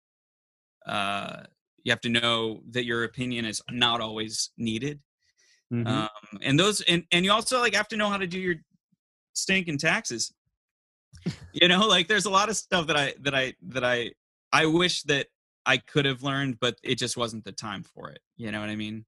[0.87, 1.43] uh,
[1.83, 5.01] you have to know that your opinion is not always needed
[5.73, 5.87] Mm-hmm.
[5.87, 6.09] um,
[6.41, 8.55] and those and, and you also like have to know how to do your
[9.35, 10.33] stinking taxes
[11.53, 14.11] you know like there's a lot of stuff that i that i that i
[14.53, 15.27] i wish that
[15.67, 18.69] i could have learned but it just wasn't the time for it you know what
[18.69, 19.05] i mean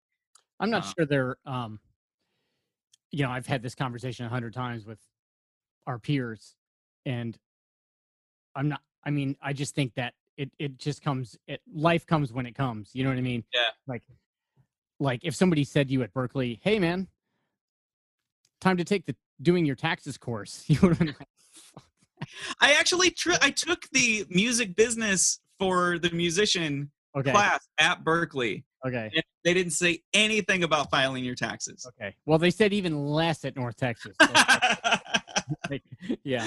[0.61, 1.37] I'm not uh, sure they're.
[1.47, 1.81] Um,
[3.11, 5.01] you know, I've had this conversation a hundred times with
[5.87, 6.55] our peers,
[7.07, 7.37] and
[8.55, 8.83] I'm not.
[9.05, 11.37] I mean, I just think that it it just comes.
[11.49, 12.91] It life comes when it comes.
[12.93, 13.43] You know what I mean?
[13.53, 13.71] Yeah.
[13.89, 14.03] Like,
[15.01, 17.09] like if somebody said to you at Berklee, "Hey, man,
[18.61, 21.29] time to take the doing your taxes course," you would have been like,
[22.61, 28.63] i actually tr- i took the music business for the musician "Okay, class at berklee
[28.87, 33.05] okay, and they didn't say anything about filing your taxes okay." Well, they said even
[33.07, 34.15] less at North Texas.
[34.21, 34.29] so,
[35.71, 35.83] like,
[36.25, 36.47] yeah.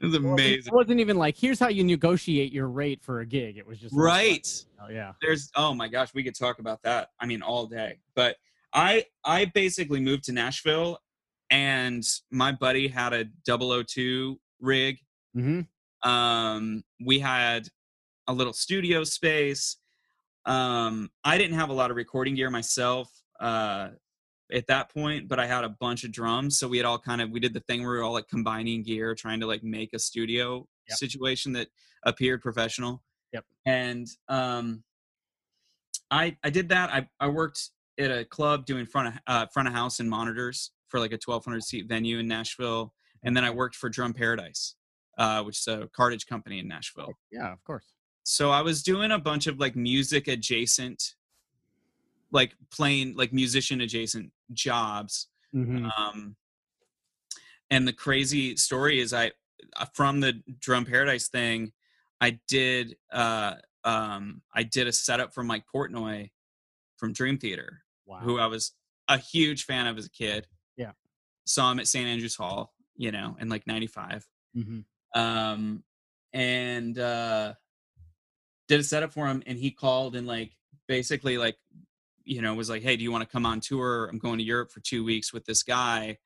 [0.00, 3.26] it was amazing It wasn't even like, here's how you negotiate your rate for a
[3.26, 3.56] gig.
[3.56, 5.12] It was just like, right oh, yeah.
[5.22, 8.36] there's oh my gosh we could talk about that i mean all day but
[8.72, 10.98] i i basically moved to nashville
[11.50, 14.98] and my buddy had a 002 rig
[15.36, 16.08] Mm-hmm.
[16.10, 17.68] um we had
[18.28, 19.76] a little studio space
[20.46, 23.88] um i didn't have a lot of recording gear myself uh
[24.52, 27.20] at that point but i had a bunch of drums so we had all kind
[27.20, 29.62] of we did the thing where we were all like combining gear trying to like
[29.62, 30.96] make a studio Yep.
[30.98, 31.68] situation that
[32.04, 33.02] appeared professional
[33.34, 33.44] Yep.
[33.66, 34.82] and um
[36.10, 39.68] i i did that i i worked at a club doing front of uh front
[39.68, 42.94] of house and monitors for like a 1200 seat venue in nashville
[43.24, 44.74] and then i worked for drum paradise
[45.18, 47.84] uh which is a cartage company in nashville Yeah, of course.
[48.24, 51.14] so i was doing a bunch of like music adjacent
[52.30, 55.86] like playing like musician adjacent jobs Mm-hmm.
[55.86, 56.36] um
[57.70, 59.30] and the crazy story is i
[59.80, 61.72] uh, from the drum paradise thing
[62.20, 63.54] i did uh
[63.84, 66.28] um i did a setup for mike portnoy
[66.98, 68.18] from dream theater wow.
[68.18, 68.72] who i was
[69.08, 70.46] a huge fan of as a kid
[70.76, 70.92] Yeah.
[71.46, 72.06] saw him at St.
[72.06, 74.80] Andrews Hall, you know, in like '95, hmm
[75.14, 75.82] um,
[76.34, 77.54] and uh,
[78.66, 79.42] did a setup for him.
[79.46, 80.52] And he called and like
[80.86, 81.56] basically like,
[82.24, 84.08] you know, was like, "Hey, do you want to come on tour?
[84.12, 86.18] I'm going to Europe for two weeks with this guy.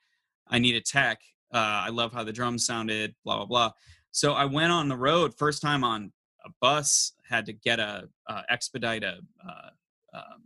[0.49, 1.21] I need a tech.
[1.55, 3.15] Uh, I love how the drums sounded.
[3.25, 3.71] Blah blah blah."
[4.11, 6.13] So I went on the road first time on
[6.45, 7.13] a bus.
[7.29, 9.71] Had to get a uh, expedite a uh,
[10.13, 10.43] um,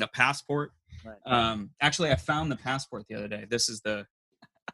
[0.00, 0.72] a passport.
[1.04, 1.16] Right.
[1.24, 3.46] Um, actually, I found the passport the other day.
[3.48, 4.06] This is the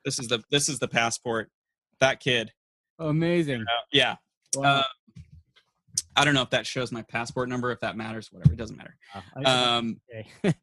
[0.04, 1.50] this is the this is the passport.
[2.00, 2.52] That kid.
[2.98, 3.62] Amazing.
[3.62, 4.16] Uh, yeah.
[4.56, 4.78] Wow.
[4.78, 4.82] Uh,
[6.16, 7.70] I don't know if that shows my passport number.
[7.70, 8.52] If that matters, whatever.
[8.52, 8.96] It doesn't matter.
[9.44, 10.00] I- Um,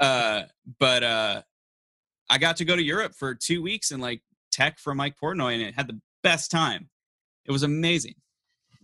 [0.00, 0.42] uh,
[0.78, 1.42] but uh,
[2.30, 5.54] I got to go to Europe for two weeks and like tech for Mike Portnoy,
[5.54, 6.88] and it had the best time.
[7.46, 8.14] It was amazing.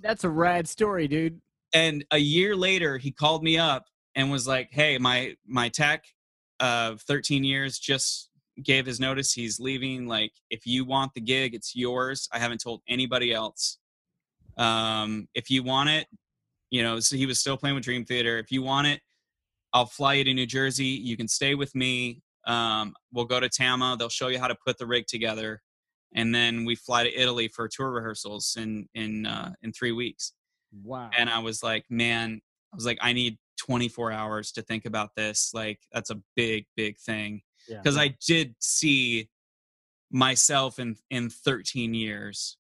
[0.01, 1.41] That's a rad story, dude.
[1.75, 6.05] and a year later he called me up and was like hey my my tech
[6.61, 8.31] of 13 years just
[8.63, 12.59] gave his notice he's leaving like if you want the gig it's yours i haven't
[12.59, 13.79] told anybody else
[14.59, 16.07] um if you want it
[16.71, 19.01] you know so he was still playing with dream theater if you want it
[19.73, 23.49] i'll fly you to new jersey you can stay with me um we'll go to
[23.49, 25.61] tama they'll show you how to put the rig together
[26.15, 30.33] and then we fly to italy for tour rehearsals in in uh in three weeks
[30.83, 31.11] Wow.
[31.17, 32.41] and I was like, man,
[32.73, 35.53] I was like, I need 24 hours to think about this.
[35.55, 37.43] Like, that's a big, big thing.
[37.69, 37.79] Yeah.
[37.79, 39.29] Because I did see
[40.11, 42.57] myself in in 13 years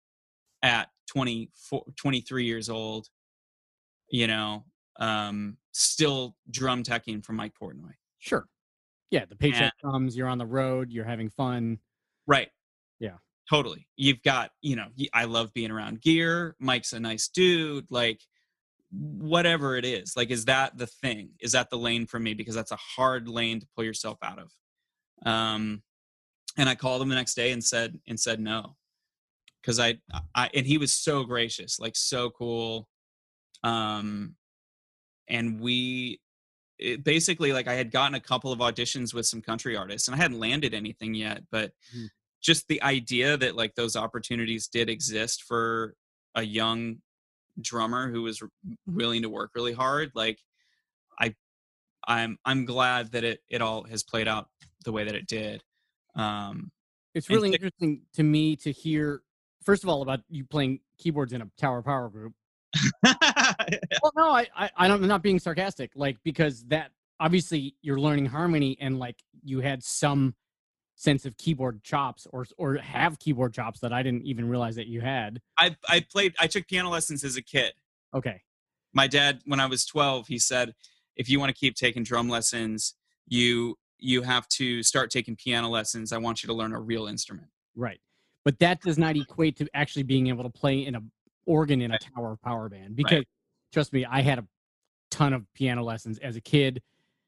[0.63, 3.09] at 24, 23 years old,
[4.11, 4.65] you know,
[4.99, 7.93] um, still drum teching for Mike Portnoy.
[8.19, 8.47] Sure.
[9.11, 11.79] Yeah, the paycheck comes, you're on the road, you're having fun.
[12.27, 12.49] Right.
[12.99, 13.19] Yeah.
[13.49, 13.87] Totally.
[13.97, 16.57] You've got, you know, I love being around gear.
[16.59, 17.87] Mike's a nice dude.
[17.91, 18.21] Like,
[18.91, 21.31] whatever it is, like, is that the thing?
[21.41, 22.35] Is that the lane for me?
[22.35, 24.51] Because that's a hard lane to pull yourself out of.
[25.25, 25.83] Um,
[26.57, 28.77] and I called him the next day and said, and said no.
[29.64, 29.99] Cause I,
[30.35, 32.87] I, and he was so gracious, like, so cool.
[33.62, 34.37] Um,
[35.27, 36.20] and we,
[36.79, 40.14] it basically like I had gotten a couple of auditions with some country artists and
[40.14, 42.09] I hadn't landed anything yet, but Mhm.
[42.43, 45.95] just the idea that like those opportunities did exist for
[46.35, 47.01] a young
[47.61, 48.49] drummer who was r-
[48.87, 50.41] willing to work really hard, like
[51.18, 51.35] I
[52.07, 54.51] I'm I'm glad that it it all has played out
[54.85, 55.62] the way that it did.
[56.14, 56.70] Um
[57.14, 59.22] It's really tick- interesting to me to hear,
[59.62, 62.35] first of all, about you playing keyboards in a Tower Power group.
[64.03, 65.93] Well, no, I, I, I don't, I'm not being sarcastic.
[65.95, 70.35] Like because that obviously you're learning harmony, and like you had some
[70.97, 74.89] sense of keyboard chops, or or have keyboard chops that I didn't even realize that
[74.89, 75.41] you had.
[75.57, 77.72] I I played I took piano lessons as a kid.
[78.12, 78.43] Okay,
[78.95, 80.72] my dad when i was 12 he said
[81.16, 82.95] if you want to keep taking drum lessons
[83.26, 87.07] you you have to start taking piano lessons i want you to learn a real
[87.07, 88.01] instrument right,
[88.45, 91.03] but that does not equate to actually being able to play in a
[91.47, 92.97] organ in a Tower Power band.
[92.97, 93.23] Because
[93.73, 94.47] trust me, I had a
[95.11, 96.81] ton of piano lessons as a kid.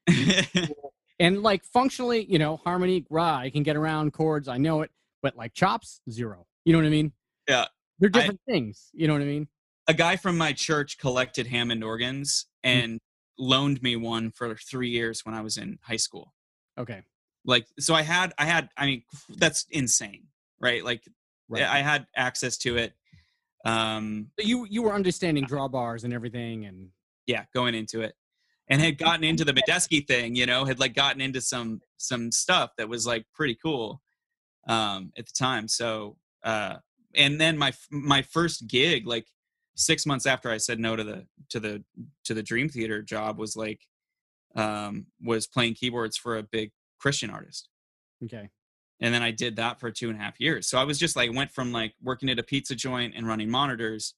[1.19, 4.91] and like functionally, you know, harmony, rah, I can get around chords, I know it,
[5.21, 6.45] but like chops, zero.
[6.65, 7.11] You know what I mean?
[7.47, 7.65] Yeah.
[7.99, 8.89] They're I- different things.
[8.93, 9.47] You know what I mean?
[9.89, 12.69] a guy from my church collected hammond organs Mm.
[12.83, 12.99] and
[13.39, 16.33] loaned me one for three years when i was in high school
[16.77, 17.01] Okay.
[17.45, 19.03] like so i had i had i mean
[19.37, 20.27] that's insane
[20.59, 21.01] right like
[21.49, 21.63] Right.
[21.63, 22.93] i had access to it
[23.65, 26.89] um So you you were understanding drawbars and everything and
[27.25, 28.13] yeah going into it
[28.69, 32.31] and had gotten into the Medeski thing you know had like gotten into some some
[32.31, 34.01] stuff that was like pretty cool
[34.67, 36.75] um at the time so uh
[37.15, 39.25] and then my my first gig like
[39.75, 41.83] six months after i said no to the to the
[42.25, 43.79] to the dream theater job was like
[44.55, 47.69] um was playing keyboards for a big christian artist
[48.23, 48.49] okay.
[49.01, 51.15] and then i did that for two and a half years so i was just
[51.15, 54.15] like went from like working at a pizza joint and running monitors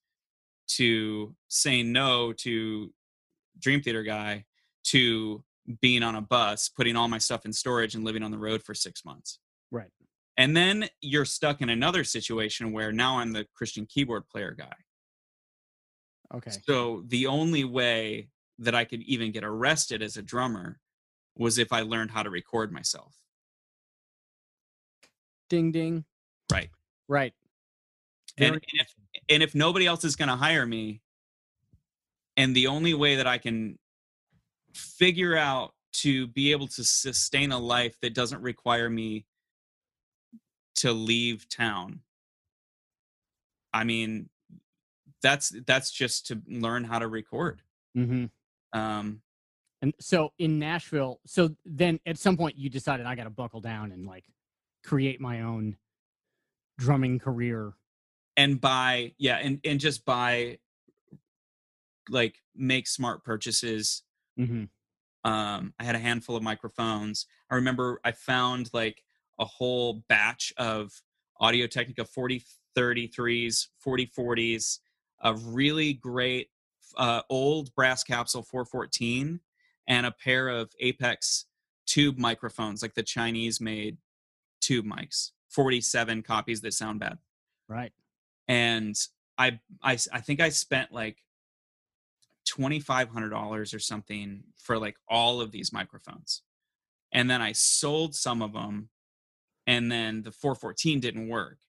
[0.67, 2.93] to saying no to
[3.59, 4.45] dream theater guy
[4.84, 5.43] to
[5.82, 8.61] being on a bus putting all my stuff in storage and living on the road
[8.63, 9.39] for six months
[9.71, 9.89] Right.
[10.38, 14.73] and then you're stuck in another situation where now i'm the christian keyboard player guy
[16.34, 16.51] Okay.
[16.67, 18.30] so the only way
[18.60, 20.80] that i could even get arrested as a drummer
[21.36, 23.16] was if i learned how to record myself
[25.49, 26.05] Ding ding.
[26.51, 26.70] Right.
[27.07, 27.34] Right.
[28.38, 28.93] and, and if
[29.30, 31.01] and if nobody else is going to hire me
[32.38, 33.78] and the only way that i can
[34.74, 39.26] figure out to be able to sustain a life that doesn't require me
[40.76, 41.99] to leave town
[43.74, 44.30] i mean
[45.24, 47.62] that's that's just to learn how to record
[47.95, 48.26] hmm
[48.74, 49.22] um
[49.82, 53.61] And so in Nashville, so then at some point you decided I got to buckle
[53.61, 54.26] down and like
[54.84, 55.78] create my own
[56.78, 57.74] drumming career.
[58.38, 60.57] and buy yeah and and just buy
[62.09, 64.03] like make smart purchases.
[64.38, 64.65] Hmm
[65.26, 67.26] um i had a handful of microphones.
[67.51, 69.03] I remember i found like
[69.38, 70.91] a whole batch of
[71.41, 72.43] audio technica 40
[72.78, 74.80] 33s 40 40s
[75.22, 76.47] a really great
[76.97, 79.39] uh, old brass capsule 414
[79.87, 81.45] and a pair of apex
[81.85, 83.97] tube microphones like the chinese made
[84.61, 87.17] tube mics 47 copies that sound bad.
[87.67, 87.91] Right.
[88.47, 88.95] and
[89.37, 91.17] I, I, I think I spent like
[92.47, 96.41] twenty five hundred dollars or something for like all of these microphones,
[97.13, 98.89] and then I sold some of them,
[99.67, 101.59] and then the four fourteen didn't work,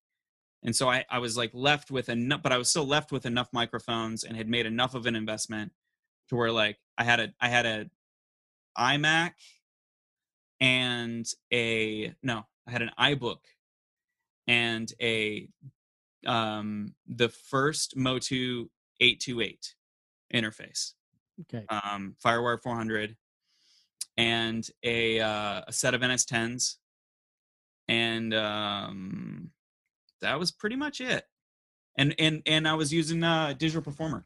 [0.62, 3.26] and so I I was like left with enough, but I was still left with
[3.26, 5.72] enough microphones and had made enough of an investment
[6.28, 7.90] to where like I had a I had a
[8.78, 9.32] iMac
[10.60, 13.38] and a no I had an iBook
[14.46, 15.48] and a
[16.26, 18.68] um the first Motu
[19.00, 19.74] 828
[20.34, 20.92] interface,
[21.42, 21.64] Okay.
[21.70, 23.16] um, FireWire 400,
[24.18, 26.76] and a uh, a set of NS10s,
[27.88, 29.50] and um,
[30.20, 31.24] that was pretty much it.
[31.96, 34.24] And and and I was using uh, Digital Performer.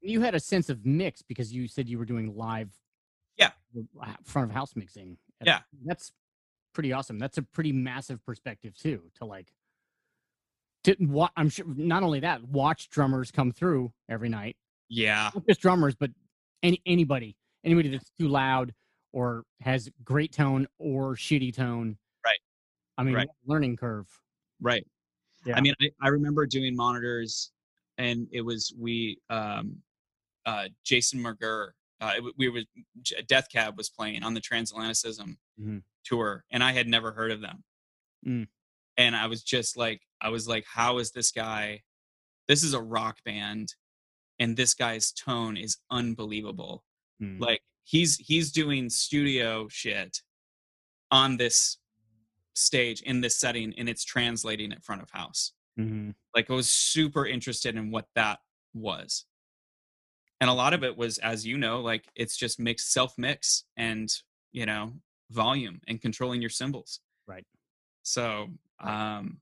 [0.00, 2.70] You had a sense of mix because you said you were doing live.
[3.36, 3.50] Yeah.
[4.24, 5.18] Front of house mixing.
[5.44, 5.60] Yeah.
[5.84, 6.12] That's
[6.72, 7.18] pretty awesome.
[7.18, 9.02] That's a pretty massive perspective too.
[9.16, 9.52] To like.
[10.84, 11.66] To what I'm sure.
[11.68, 14.56] Not only that, watch drummers come through every night.
[14.88, 16.10] Yeah, Not just drummers, but
[16.62, 18.72] any anybody, anybody that's too loud
[19.12, 21.98] or has great tone or shitty tone.
[22.24, 22.38] Right.
[22.96, 23.28] I mean, Right.
[23.44, 24.06] learning curve.
[24.60, 24.86] Right.
[25.46, 25.56] Yeah.
[25.56, 27.52] I mean, I, I remember doing monitors,
[27.96, 29.76] and it was we um,
[30.46, 31.70] uh, Jason McGerr.
[32.00, 32.62] Uh, it, we were
[33.26, 35.82] Death Cab was playing on the Transatlanticism Mhm.
[36.04, 37.64] tour, and I had never heard of them.
[38.26, 38.48] Mm.
[38.96, 41.82] And I was just like, I was like, how is this guy?
[42.48, 43.74] This is a rock band,
[44.38, 46.84] and this guy's tone is unbelievable.
[47.22, 47.40] Mm.
[47.40, 50.20] Like he's he's doing studio shit
[51.10, 51.78] on this
[52.58, 56.14] stage in this setting, and it's translating at front of house Mhm.
[56.34, 58.40] like i was super interested in what that
[58.74, 59.26] was
[60.40, 63.64] and a lot of it was as you know like it's just mix self mix
[63.76, 64.12] and
[64.52, 64.92] you know
[65.30, 67.00] volume and controlling your cymbals.
[67.26, 67.44] Right.
[68.02, 68.48] so
[68.80, 69.40] um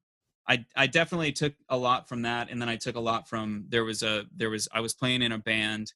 [0.48, 3.66] i i definitely took a lot from that and then i took a lot from
[3.68, 5.92] there was a there was i was playing in a band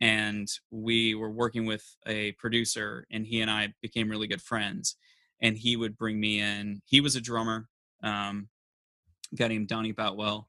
[0.00, 4.96] and we were working with a producer and he and i became really good friends
[5.44, 7.68] and he would bring me in he was a drummer
[8.02, 8.48] um
[9.34, 10.48] guy named Donnie Boutwell.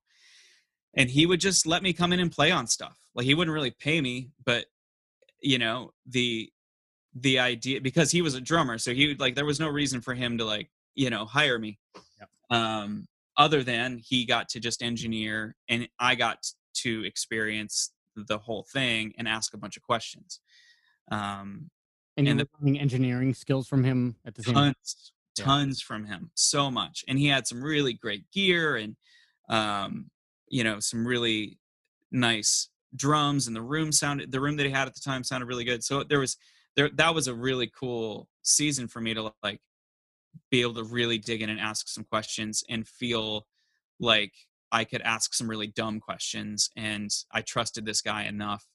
[0.96, 2.98] And he would just let me come in and play on stuff.
[3.14, 4.66] Like he wouldn't really pay me, but
[5.41, 6.50] you know, the
[7.14, 10.02] the idea because he was a drummer, so he would like there was no reason
[10.02, 11.80] for him to like, you know, hire me.
[12.20, 12.30] Yep.
[12.50, 18.66] Um other than he got to just engineer and I got to experience the whole
[18.72, 20.39] thing and ask a bunch of questions.
[21.12, 21.70] Um
[22.18, 24.74] And you and were learning engineering skills from him at the same time.
[24.74, 25.45] tons Yeah.
[25.45, 28.95] tons from him so much and he had some really great gear and
[29.49, 30.09] um
[30.47, 31.59] you know some really
[32.11, 35.47] nice drums and the room sounded the room that he had at the time sounded
[35.47, 36.38] really good so there was
[36.78, 39.59] there that was a really cool season for me to like
[40.49, 43.45] be able to really dig in and ask some questions and feel
[43.99, 44.34] like
[44.72, 48.66] I could ask some really dumb questions and I trusted this guy enough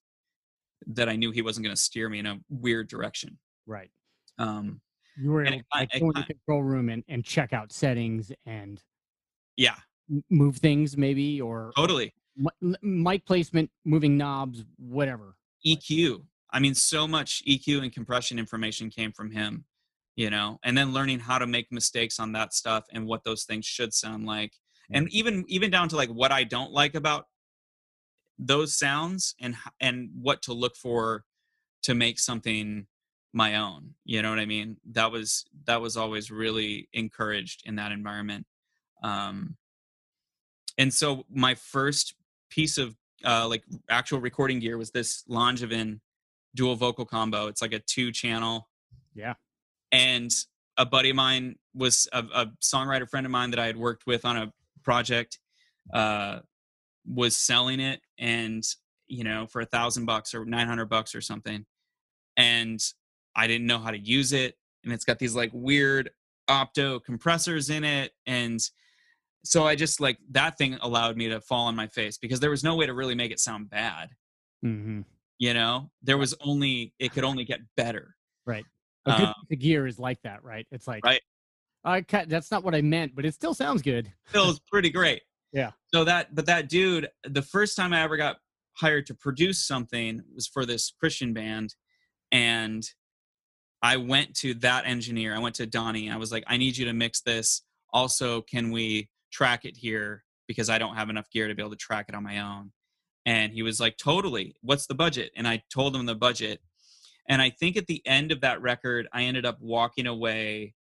[0.87, 3.91] that I knew he wasn't going to steer me in a weird direction Right.
[4.39, 4.81] um
[5.17, 7.53] You were able to ki- like, it go in the control room and, and check
[7.53, 8.83] out settings and
[9.57, 9.77] yeah
[10.31, 15.37] move things maybe or totally mi- mic placement, moving knobs, whatever.
[15.67, 16.25] EQ.
[16.53, 19.65] I mean, so much EQ and compression information came from him,
[20.17, 23.45] you know, and then learning how to make mistakes on that stuff and what those
[23.45, 24.53] things should sound like.
[24.91, 27.27] And even even down to like what I don't like about
[28.41, 31.25] those sounds and and what to look for
[31.83, 32.87] to make something
[33.33, 33.95] my own.
[34.05, 34.79] You know what I mean?
[34.93, 38.47] That was that was always really encouraged in that environment.
[39.03, 39.57] Um
[40.79, 42.15] and so my first
[42.51, 46.01] piece of uh, like actual recording gear was this Langevin
[46.55, 47.49] dual vocal combo.
[47.49, 48.69] It's like a two channel.
[49.15, 49.35] Yeah.
[49.93, 50.31] And
[50.79, 54.07] a buddy of mine was a, a songwriter friend of mine that I had worked
[54.07, 55.39] with on a project,
[55.93, 56.41] uh,
[57.07, 58.63] was selling it and,
[59.09, 61.65] you know, for a thousand bucks or 900 bucks or something.
[62.37, 62.81] And
[63.35, 64.57] I didn't know how to use it.
[64.85, 66.11] And it's got these like weird
[66.49, 68.13] opto compressors in it.
[68.27, 68.61] And
[69.45, 72.51] so I just like that thing allowed me to fall on my face because there
[72.51, 74.11] was no way to really make it sound bad.
[74.65, 75.01] Mm-hmm.
[75.39, 78.15] You know, there was only it could only get better.
[78.47, 78.65] Right.
[79.07, 80.67] A good Um, piece of gear is like that, right?
[80.71, 81.23] It's like Right.
[81.83, 84.13] I that's not what I meant, but it still sounds good.
[84.27, 85.23] feels pretty great.
[85.53, 85.71] Yeah.
[85.93, 88.37] So that, but that dude, the first time I ever got
[88.75, 91.75] hired to produce something was for this Christian band,
[92.33, 92.85] and
[93.83, 95.35] I went to that engineer.
[95.35, 96.11] I went to Donnie.
[96.11, 97.63] I was like, I need you to mix this.
[97.93, 101.71] Also, can we track it here because I don't have enough gear to be able
[101.71, 102.73] to track it on my own?
[103.27, 104.55] And he was like, totally.
[104.61, 105.31] What's the budget?
[105.37, 106.61] And I told him the budget.
[107.29, 110.75] And I think at the end of that record, I ended up walking away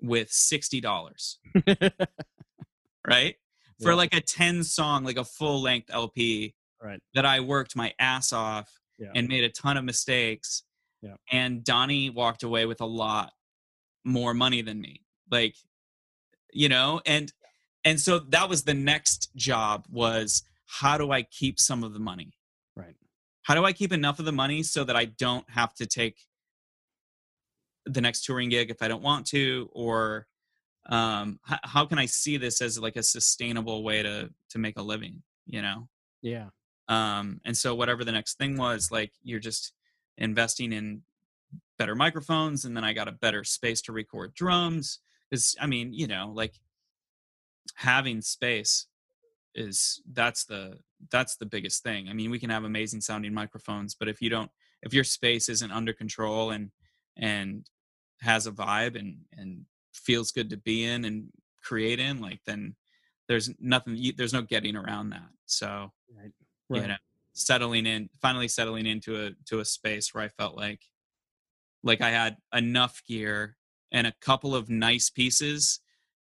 [0.00, 1.38] with sixty dollars.
[3.06, 3.34] right?
[3.82, 3.96] For Yeah.
[3.96, 7.00] like a 10 song, like a full length LP right.
[7.14, 9.12] that I worked my ass off Yeah.
[9.14, 10.62] and made a ton of mistakes.
[11.02, 11.16] Yeah.
[11.30, 13.32] And Donnie walked away with a lot
[14.04, 15.02] more money than me.
[15.30, 15.54] Like,
[16.52, 17.32] you know, and
[17.84, 21.98] and so that was the next job was how do I keep some of the
[21.98, 22.34] money?
[22.76, 22.94] Right.
[23.42, 26.26] How do I keep enough of the money so that I don't have to take
[27.86, 30.26] the next touring gig if I don't want to or
[30.90, 34.78] um h- how can I see this as like a sustainable way to to make
[34.78, 35.88] a living, you know?
[36.22, 36.48] Yeah.
[36.88, 39.72] um and so whatever the next thing was like you're just
[40.18, 41.02] investing in
[41.78, 44.98] better microphones and then i got a better space to record drums
[45.30, 46.54] because i mean you know like
[47.76, 48.86] having space
[49.54, 50.78] is that's the
[51.10, 54.28] that's the biggest thing i mean we can have amazing sounding microphones but if you
[54.28, 54.50] don't
[54.82, 56.70] if your space isn't under control and
[57.16, 57.66] and
[58.20, 59.64] has a vibe and and
[59.94, 61.28] feels good to be in and
[61.62, 62.74] create in like then
[63.28, 65.92] there's nothing you- there's no getting around that so
[66.68, 66.82] Right.
[66.82, 66.96] you know
[67.32, 70.82] settling in finally settling into a to a space where i felt like
[71.82, 73.56] like i had enough gear
[73.92, 75.80] and a couple of nice pieces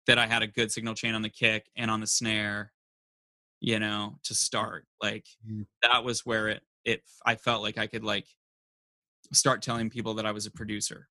[0.07, 2.71] that i had a good signal chain on the kick and on the snare
[3.59, 5.65] you know to start like Mhm.
[5.81, 8.27] that was where it it i felt like i could like
[9.33, 11.09] start telling people that i was a producer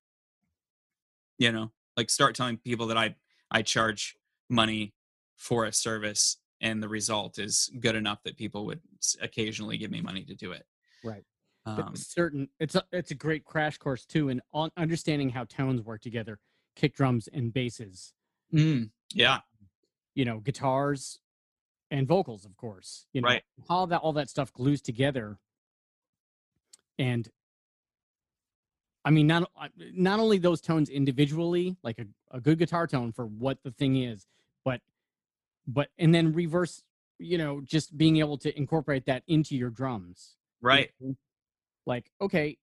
[1.39, 3.15] you know like start telling people that i
[3.51, 4.17] i charge
[4.49, 4.95] money
[5.37, 8.81] for a service and the result is good enough that people would
[9.21, 10.65] occasionally give me money to do it
[11.05, 11.25] Right.
[11.65, 15.81] Um, certain it's a it's a great crash course too in on understanding how tones
[15.81, 16.41] work together,
[16.75, 18.15] kick drums and basses,
[18.53, 19.39] mm, yeah
[20.15, 21.21] you know, guitars
[21.91, 23.07] and vocals, of course.
[23.13, 23.43] You know, Right.
[23.69, 25.39] how that all that stuff glues together.
[26.99, 27.29] And
[29.05, 33.13] I mean, not uh, not only those tones individually, like a, a good guitar tone
[33.13, 34.27] for what the thing is,
[34.65, 34.81] but
[35.67, 36.83] but and then reverse,
[37.19, 40.37] you know, just being able to incorporate that into your drums.
[40.63, 41.17] you right know?
[41.85, 42.59] Like, okay,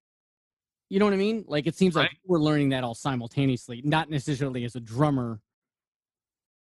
[0.88, 1.44] you know what I mean?
[1.48, 5.42] Like it seems like we're learning that all simultaneously, not necessarily as a drummer,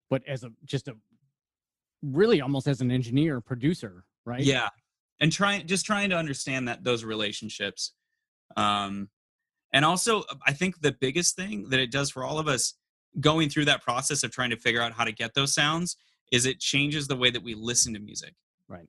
[0.09, 0.97] but as a just a
[2.03, 4.43] really almost as an engineer, producer, right?
[4.43, 4.69] yeah
[5.21, 7.93] and trying just trying to understand that those relationships
[8.57, 9.09] um
[9.73, 12.75] and also uh, i think the biggest thing that it does for all of us
[13.21, 15.97] going through that process of trying to figure out how to get those sounds
[16.33, 18.35] is it changes the way that we listen to music.
[18.69, 18.89] Right.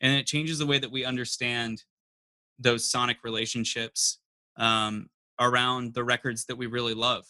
[0.00, 1.82] and it changes the way that we understand
[2.58, 4.18] those sonic relationships
[4.56, 7.26] um, around the records that we really love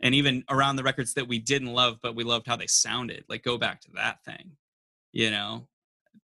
[0.00, 3.24] and even around the records that we didn't love but we loved how they sounded
[3.28, 4.56] like go back to that thing
[5.16, 5.66] you know?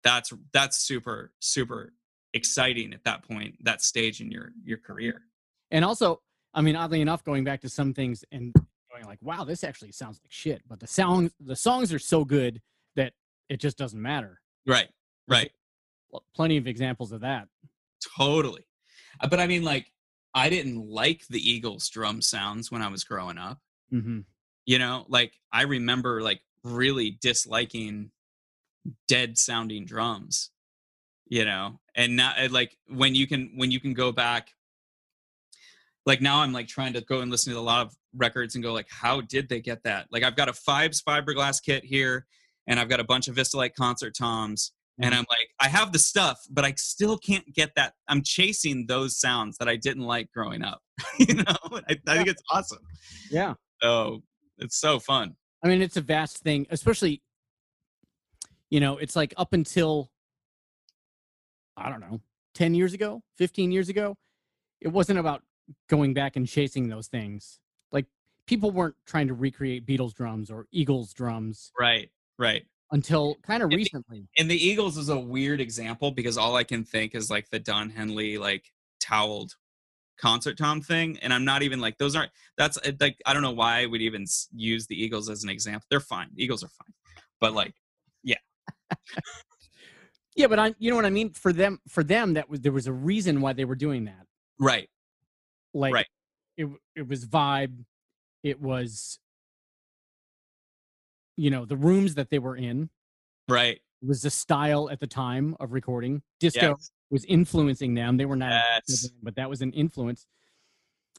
[0.03, 1.93] That's that's super super
[2.33, 5.23] exciting at that point that stage in your your career
[5.71, 6.21] And also,
[6.53, 8.53] I mean, oddly enough, going back to some things and
[8.91, 10.61] going like, wow, this actually sounds like shit.
[10.67, 12.61] But the sound the songs are so good
[12.95, 13.13] that
[13.49, 14.41] it just doesn't matter.
[14.65, 14.89] right
[15.27, 15.51] right
[16.11, 17.47] Pl- Plenty of examples of that.
[18.17, 18.65] totally
[19.21, 19.91] Uh, but i mean like
[20.33, 23.59] i didn't like the eagles drum sounds when i was growing up
[23.93, 24.19] Mm-hmm.
[24.65, 28.11] you know like i remember like really disliking
[29.07, 30.51] dead sounding drums
[31.27, 34.53] you know and now like when you can when you can go back
[36.05, 38.63] like now i'm like trying to go and listen to a lot of records and
[38.63, 40.07] go like how did they get that?
[40.11, 42.25] Like i've got a fibes fiberglass kit here
[42.67, 45.19] and i've got a bunch of vistalite concert toms and mm-hmm.
[45.19, 47.93] i'm like i have the stuff but i still can't get that.
[48.07, 50.81] I'm chasing those sounds that i didn't like growing up
[51.19, 51.55] you know?
[51.71, 52.79] I, I think it's awesome.
[53.29, 53.53] Yeah.
[53.81, 54.23] so
[54.57, 55.35] it's so fun.
[55.63, 57.21] I mean, it's a vast thing, especially,
[58.69, 60.09] you know, it's like up until,
[61.75, 62.21] I don't know,
[62.55, 64.15] 10 years ago, 15 years ago,
[64.81, 65.43] it wasn't about
[65.87, 67.59] going back and chasing those things.
[67.91, 68.05] Like
[68.45, 73.69] people weren't trying to recreate Beatles drums or Eagles drums right right until kind of
[73.69, 74.27] the- recently.
[74.39, 77.59] and the eagles is a weird example because all i can think is like the
[77.59, 78.63] don henley like
[78.99, 79.51] toweled
[80.17, 83.43] concert tom thing and i'm not even like those aren't that's uh, like i don't
[83.43, 86.63] know why i would even use the eagles as an example they're fine the eagles
[86.63, 86.93] are fine
[87.39, 87.73] but like
[88.23, 88.37] yeah
[90.35, 91.31] Yeah, but I, you know what I mean?
[91.33, 94.25] For them, for them, that was, there was a reason why they were doing that.
[94.57, 94.89] right
[95.73, 96.07] Like Right.
[96.57, 97.85] it, it was vibe.
[98.43, 99.19] It was
[101.37, 102.89] you know the rooms that they were in
[103.47, 106.21] right was the style at the time of recording.
[106.39, 106.91] Disco yes.
[107.09, 108.15] was influencing them.
[108.15, 109.07] They were not, Yes.
[109.07, 110.25] band, but that was an influence.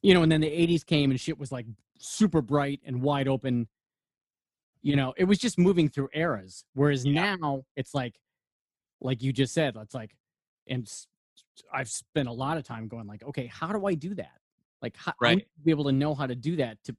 [0.02, 1.66] You know, and then the '80s came and shit was like
[1.98, 3.68] super bright and wide open.
[4.82, 6.64] You know, it was just moving through eras.
[6.72, 7.34] Whereas Yeah.
[7.36, 8.14] now it's like,
[9.02, 10.16] like you just said, it's like,
[10.66, 10.90] and
[11.70, 14.39] I've spent a lot of time going like, okay, how do I do that?
[14.82, 15.46] Like, how, Right.
[15.64, 16.96] be able to know how to do that to,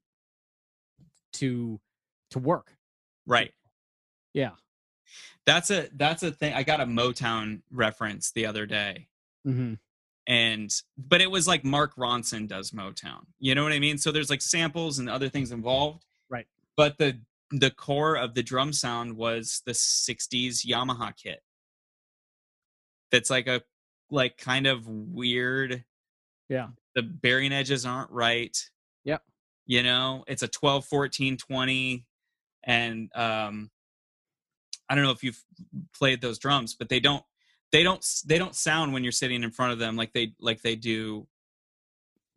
[1.33, 1.79] to,
[2.31, 2.75] to work.
[3.25, 3.51] right
[4.33, 4.51] Yeah.
[5.45, 9.07] that's a that's a thing i got a motown reference the other day
[9.45, 9.73] hmm
[10.27, 14.11] and but it was like mark ronson does motown you know what i mean so
[14.11, 16.47] there's like samples and other things involved Right.
[16.77, 17.19] but the
[17.51, 21.41] the core of the drum sound was the 60s yamaha kit
[23.11, 23.61] that's like a
[24.09, 25.83] like kind of weird
[26.49, 26.67] Yeah.
[26.95, 28.57] The bearing edges aren't right
[29.05, 29.23] Yep.
[29.65, 32.05] you know it's a 12 14 20
[32.65, 33.69] and um
[34.89, 35.43] i don't know if you've
[35.97, 37.23] played those drums but they don't
[37.71, 40.61] they don't they don't sound when you're sitting in front of them like they like
[40.61, 41.27] they do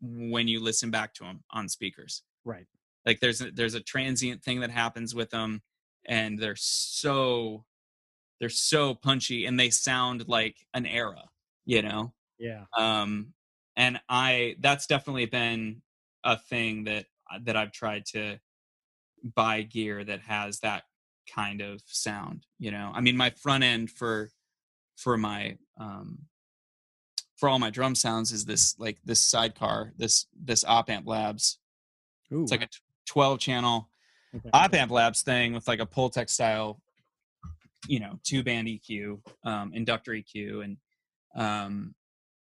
[0.00, 2.66] when you listen back to them on speakers Right.
[3.06, 5.62] like there's a, there's a transient thing that happens with them
[6.06, 7.64] and they're so
[8.40, 11.22] they're so punchy and they sound like an era
[11.64, 12.64] you know Yeah.
[12.76, 13.32] um
[13.76, 15.80] and i that's definitely been
[16.24, 18.38] a thing that uh, that i've tried to
[19.34, 20.84] buy gear that has that
[21.32, 24.30] kind of sound you know i mean my front end for
[24.96, 26.18] for my um
[27.36, 31.58] for all my drum sounds is this like this sidecar this this op amp labs
[32.32, 32.42] Ooh.
[32.42, 32.68] it's like a
[33.06, 33.88] 12 channel
[34.36, 34.50] okay.
[34.52, 36.80] op amp labs thing with like a Pultec style,
[37.86, 40.76] you know, two band EQ, um, inductor EQ, and
[41.36, 41.94] um,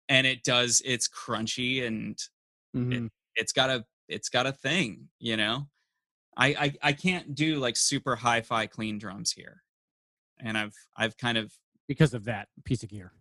[0.08, 2.18] and it does it's crunchy and
[2.76, 3.10] Mhm.
[3.36, 5.68] it's got a it's got a thing, you know.
[6.36, 9.62] I I, I can't do like super hi-fi clean drums here,
[10.40, 11.52] and I've I've kind of
[11.88, 13.12] because of that piece of gear.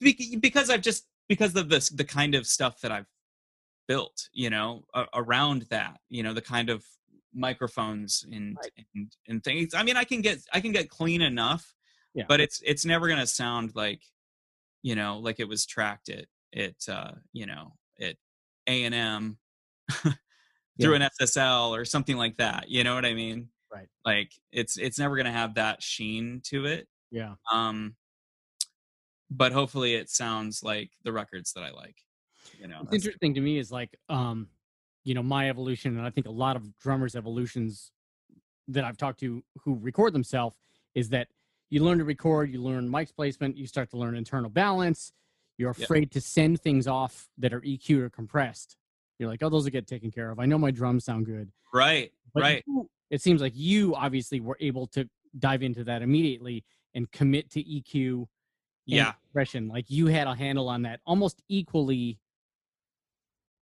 [0.00, 3.08] because I've just because of this the kind of stuff that I've
[3.88, 6.84] built, you know, a- around that, you know, the kind of
[7.34, 8.86] microphones and, Right.
[8.94, 9.74] and and things.
[9.74, 11.74] I mean, I can get I can get clean enough,
[12.14, 12.24] Yeah.
[12.28, 14.02] but it's it's never gonna sound like,
[14.84, 18.14] you know, like it was tracked at at uh, you know at
[18.68, 19.38] A and M
[20.80, 22.68] through an SSL or something like that.
[22.68, 23.48] You know what I mean?
[23.72, 23.88] Right.
[24.04, 27.34] Like it's it's never gonna have that sheen to it Yeah.
[27.50, 27.96] um
[29.30, 31.96] but hopefully it sounds like the records that i like
[32.60, 34.46] you know interesting to me is like, um,
[35.02, 37.90] you know, my evolution, and I think a lot of drummers' evolutions
[38.68, 40.56] that I've talked to who record themselves
[40.94, 41.28] is that
[41.74, 45.12] you learn to record, you learn mic's placement, you start to learn internal balance.
[45.58, 48.76] You're afraid to send things off that are EQ or compressed.
[49.18, 50.38] You're like, oh, those will get taken care of.
[50.38, 51.50] I know my drums sound good.
[51.72, 55.08] right But right you- it seems like you obviously were able to
[55.40, 56.64] dive into that immediately
[56.94, 58.26] and commit to EQ and
[58.86, 59.66] yeah compression.
[59.66, 62.20] Like you had a handle on that almost equally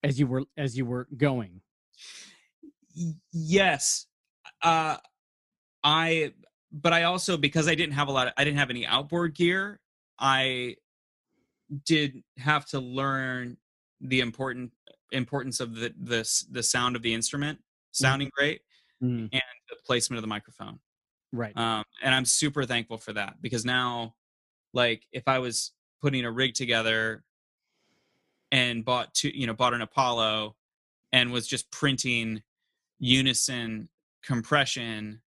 [0.03, 1.61] as you were as you were going.
[3.33, 4.07] Yes
[4.63, 4.97] uh
[5.85, 6.33] i
[6.73, 9.35] but i also because i didn't have a lot of i didn't have any outboard
[9.35, 9.81] gear
[10.19, 10.75] i
[11.85, 13.57] did have to learn
[14.01, 14.73] the important
[15.13, 17.59] importance of the the the sound of the instrument
[17.93, 18.61] sounding great
[19.03, 20.79] Mm, and the placement of the microphone
[21.33, 21.57] right.
[21.57, 24.15] um, and i'm super thankful for that because now
[24.75, 27.25] like if i was putting a rig together
[28.53, 30.55] and bought two you know bought an apollo
[31.13, 32.43] and was just printing
[32.99, 33.89] unison
[34.23, 35.23] compression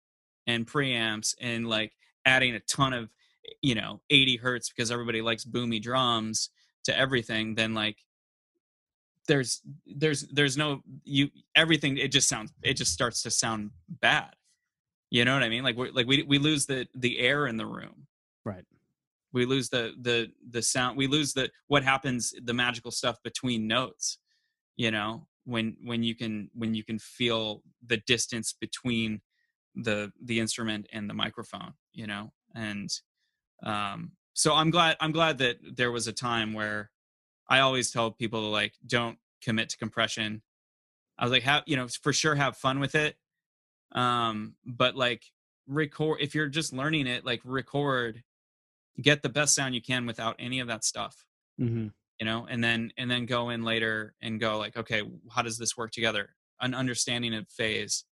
[0.47, 1.93] and preamps and like
[2.25, 3.09] adding a ton of
[3.61, 6.49] you know 80 hertz because everybody likes boomy drums
[6.85, 7.97] to everything then like
[9.27, 14.35] there's there's there's no you everything it just sounds it just starts to sound bad.
[15.09, 15.63] You know what i mean?
[15.63, 18.07] Like we like we we lose the the air in the room.
[18.45, 18.65] Right.
[19.31, 23.67] we lose the the the sound we lose the what happens the magical stuff between
[23.67, 24.17] notes
[24.75, 29.21] you know when when you can when you can feel the distance between
[29.75, 33.01] the the instrument and the microphone you know and
[33.63, 36.91] um so i'm glad i'm glad that there was a time where
[37.49, 40.41] i always tell people like don't commit to compression.
[41.17, 43.15] I was like have you know for sure have fun with it.
[43.91, 45.23] Um but like
[45.67, 48.23] record if you're just learning it like record
[49.01, 51.25] get the best sound you can without any of that stuff
[51.57, 51.87] hmm
[52.19, 55.57] you know and then and then go in later and go like okay how does
[55.57, 56.29] this work together?
[56.59, 58.05] An understanding of phase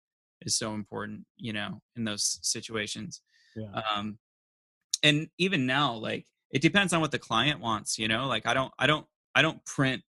[0.41, 3.21] is so important you know in those situations
[3.55, 3.81] Yeah.
[3.95, 4.17] um
[5.03, 8.53] and even now like it depends on what the client wants you know like i
[8.53, 10.03] don't i don't i don't print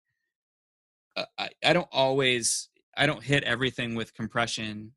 [1.15, 4.93] uh, I, I don't always i don't hit everything with compression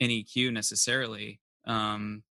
[0.00, 2.24] and eq necessarily Um,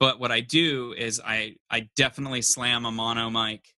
[0.00, 3.73] but what I do is I I definitely slam a mono mic.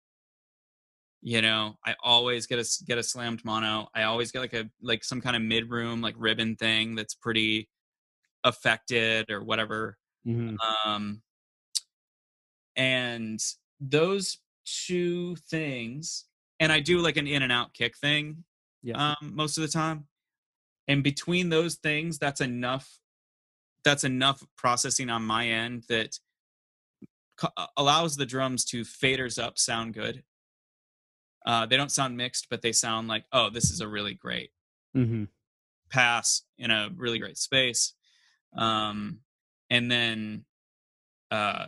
[1.29, 3.89] You know, I always get a get a slammed mono.
[3.93, 7.17] I always get like a like some kind of mid room like ribbon thing that's
[7.17, 7.69] pretty
[8.45, 9.99] affected or whatever.
[10.25, 10.57] Mhm.
[10.85, 11.23] Um,
[12.77, 13.41] and
[13.81, 16.27] those two things,
[16.61, 18.45] and I do like an in and out kick thing
[18.83, 19.15] Yeah.
[19.21, 20.07] um, most of the time.
[20.89, 23.01] And between those things, that's enough.
[23.85, 26.19] That's enough processing on my end that
[27.37, 30.25] co- allows the drums to faders up sound good.
[31.47, 34.51] Uh, they don't sound mixed, but they sound like, oh, this is a really great
[34.95, 35.25] hmm
[35.91, 37.95] pass in a really great space.
[38.57, 39.21] Um,
[39.71, 40.45] and then,
[41.31, 41.67] uh,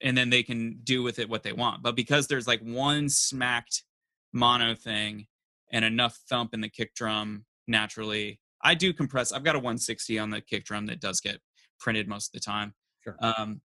[0.00, 1.82] and then they can do with it what they want.
[1.82, 3.84] But because there's like one smacked
[4.32, 5.26] mono thing
[5.72, 9.32] and enough thump in the kick drum naturally, I do compress.
[9.32, 11.38] I've got a 160 on the kick drum that does get
[11.78, 12.74] printed most of the time.
[13.02, 13.16] Sure.
[13.20, 13.60] Um,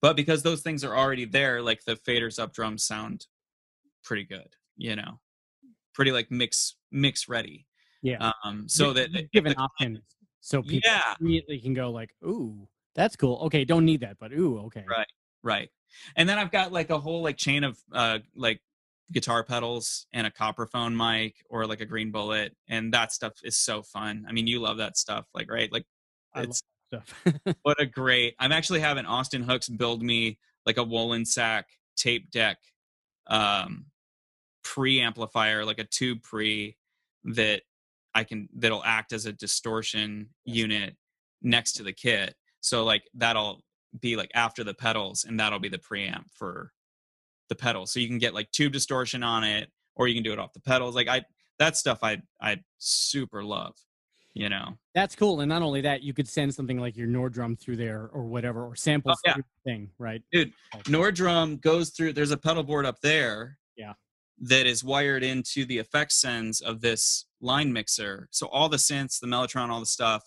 [0.00, 3.26] but because those things are already there, like the faders up drums sound
[4.04, 5.20] pretty good, you know,
[5.94, 7.66] pretty like mix mix ready.
[8.02, 8.32] Yeah.
[8.44, 10.02] Um, so that gi- give an option
[10.44, 14.30] so people yeah, immediately can go like, "Ooh, that's cool." Okay, don't need that, but
[14.30, 14.84] ooh, okay.
[14.86, 15.06] Right.
[15.42, 15.70] right.
[16.16, 18.60] And then I've got like a whole like chain of uh like
[19.10, 23.56] guitar pedals and a Copperphone mic or like a green bullet and that stuff is
[23.56, 24.26] so fun.
[24.28, 25.72] I mean, you love that stuff, like right?
[25.72, 25.86] Like
[26.34, 27.24] I love it's Stuff.
[27.62, 28.34] what a great.
[28.38, 31.64] I'm actually having Austin Hooks build me like a Wollensak
[31.96, 32.58] tape deck
[33.28, 33.86] um
[34.64, 36.76] pre-amplifier, like a tube pre
[37.24, 37.62] that
[38.14, 40.96] I can that'll act as a distortion unit
[41.42, 42.34] next to the kit.
[42.60, 43.62] So like that'll
[44.00, 46.72] be like after the pedals and that'll be the preamp for
[47.48, 47.92] the pedals.
[47.92, 50.52] So you can get like tube distortion on it or you can do it off
[50.52, 50.94] the pedals.
[50.94, 51.22] Like I
[51.58, 53.74] that stuff I I super love,
[54.32, 54.78] you know.
[54.94, 55.40] That's cool.
[55.40, 58.24] And not only that, you could send something like your Nord Drum through there or
[58.24, 59.42] whatever, or samples oh, yeah.
[59.64, 60.22] thing, right?
[60.32, 60.52] Dude,
[60.88, 63.92] Nord Drum goes through there's a pedal board up there Yeah.
[64.40, 69.20] That is wired into the effects sends of this line mixer so all the synths
[69.20, 70.22] the mellotron all the stuff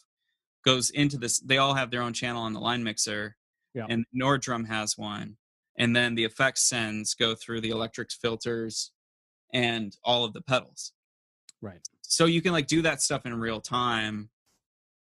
[0.63, 3.35] goes into this they all have their own channel on the line mixer
[3.73, 3.85] Yeah.
[3.89, 5.37] and Nord Drum has one
[5.77, 8.91] and then the effects sends go through the electric filters
[9.53, 10.93] and all of the pedals
[11.61, 11.81] Right.
[12.01, 14.29] so you can like do that stuff in real time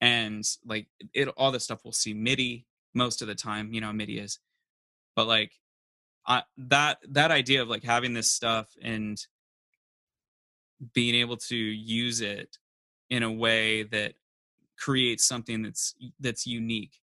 [0.02, 3.92] and like it all this stuff will see midi most of the time you know
[3.94, 4.40] midi is
[5.16, 5.52] but like
[6.28, 9.18] I, that that idea of like having this stuff and
[10.94, 12.58] being able to use it
[13.10, 14.14] in a way that
[14.78, 17.00] creates something that's that's unique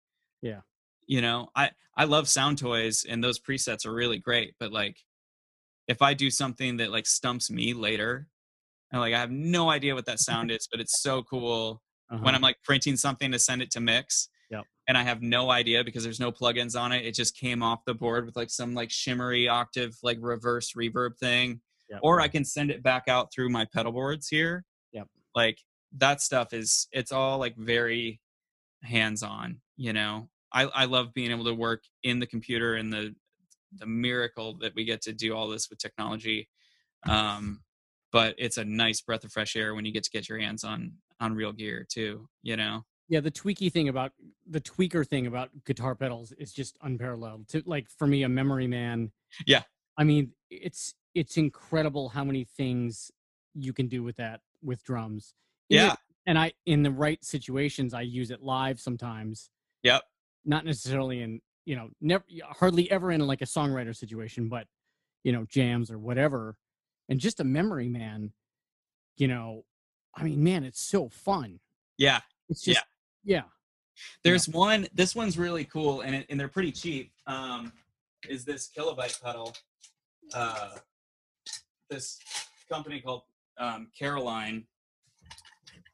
[0.42, 0.62] Yeah.
[1.06, 4.98] you know i i love Soundtoys and those presets are really great but like
[5.88, 8.28] if i do something that like stumps me later
[8.92, 12.20] and like i have no idea what that sound is but it's so cool when
[12.22, 12.36] Uh-huh.
[12.36, 14.30] i'm like printing something to send it to mix.
[14.90, 17.06] And i have no idea because there's no plugins on it.
[17.06, 21.18] It just came off the board with like some like shimmery octave like reverse reverb
[21.18, 21.62] thing.
[21.90, 22.00] Yep.
[22.04, 24.66] or i can send it back out through my pedal boards here.
[24.92, 25.08] Yep.
[25.36, 25.60] like
[25.98, 28.20] that stuff is it's all like very
[28.84, 30.28] hands on you know?
[30.52, 33.16] I i love being able to work in the computer and the
[33.78, 36.50] the miracle that we get to do all this with technology.
[37.08, 37.62] Um
[38.12, 40.64] but it's a nice breath of fresh air when you get to get your hands
[40.64, 44.14] on on real gear too you know yeah, the tweaky thing about
[44.48, 47.48] the tweaker thing about guitar pedals is just unparalleled.
[47.50, 49.12] To like for me, a memory man.
[49.46, 49.64] Yeah.
[49.98, 53.12] I mean, it's it's incredible how many things
[53.56, 55.34] you can do with that with drums.
[55.70, 59.50] In yeah it- and I in the right situations, I use it live sometimes.
[59.84, 60.04] Yep.
[60.46, 62.24] Not necessarily in you know never
[62.60, 64.68] hardly ever in like a songwriter situation, but
[65.24, 66.56] you know jams or whatever.
[67.10, 68.34] And just a memory man,
[69.18, 69.66] you know,
[70.16, 71.60] I mean, man, it's so fun.
[71.98, 72.76] yeah It's Yeah.
[72.76, 72.86] just
[73.24, 73.44] yeah.
[74.24, 74.88] There's one.
[74.94, 77.12] This one's really cool, and it, and they're pretty cheap.
[77.28, 77.74] Um,
[78.30, 79.54] is this kilobyte pedal?
[80.34, 80.76] Uh,
[81.90, 82.20] this
[82.72, 83.24] company called
[83.58, 84.66] um, Caroline.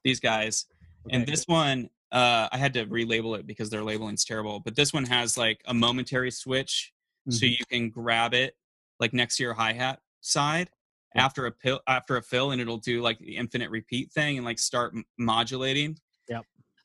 [0.04, 0.66] These guys,
[1.10, 4.60] and this one, uh, I had to relabel it because their labeling's terrible.
[4.60, 6.92] But this one has like a momentary switch,
[7.28, 7.58] so Mhm.
[7.58, 8.56] you can grab it
[9.00, 10.70] like next to your hi hat side
[11.16, 11.24] Yeah.
[11.24, 14.44] after a pill after a fill, and it'll do like the infinite repeat thing and
[14.44, 15.98] like start m- modulating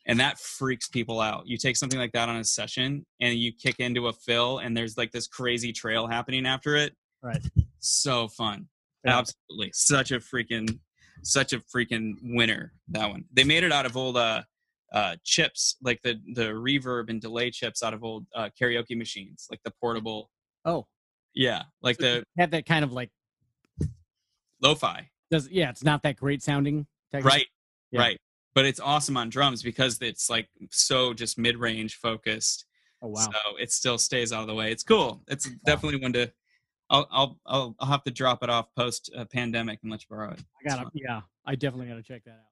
[0.08, 1.44] and that freaks people out.
[1.46, 4.76] You take something like that on a session and you kick into a fill and
[4.76, 6.96] there's like this crazy trail happening after it.
[7.22, 7.42] Right.
[7.80, 8.68] So fun.
[9.06, 9.20] Yeah.
[9.20, 9.72] Absolutely.
[9.74, 10.80] Such a freaking
[11.24, 13.26] such a freaking winner that one.
[13.32, 14.44] They made it out of old uh
[14.92, 19.48] uh chips, like the the reverb and delay chips out of old uh karaoke machines,
[19.50, 20.30] like the portable
[20.66, 20.86] Oh,
[21.34, 23.10] yeah, like so the had that kind of like
[24.62, 25.10] lo-fi.
[25.32, 26.86] does yeah, it's not that great sounding.
[27.14, 27.48] Right.
[27.92, 28.00] Yeah.
[28.00, 28.18] Right.
[28.54, 32.66] But it's awesome on drums because it's like so just mid-range focused.
[33.02, 33.22] Oh wow.
[33.22, 34.72] So it still stays out of the way.
[34.72, 35.22] It's cool.
[35.28, 36.32] It's definitely one to.
[36.90, 40.08] I'll I'll I'll, I'll have to drop it off post uh, pandemic and let you
[40.10, 40.40] borrow it.
[40.40, 40.90] I gotta.
[40.94, 42.51] Yeah, I definitely gotta check that out.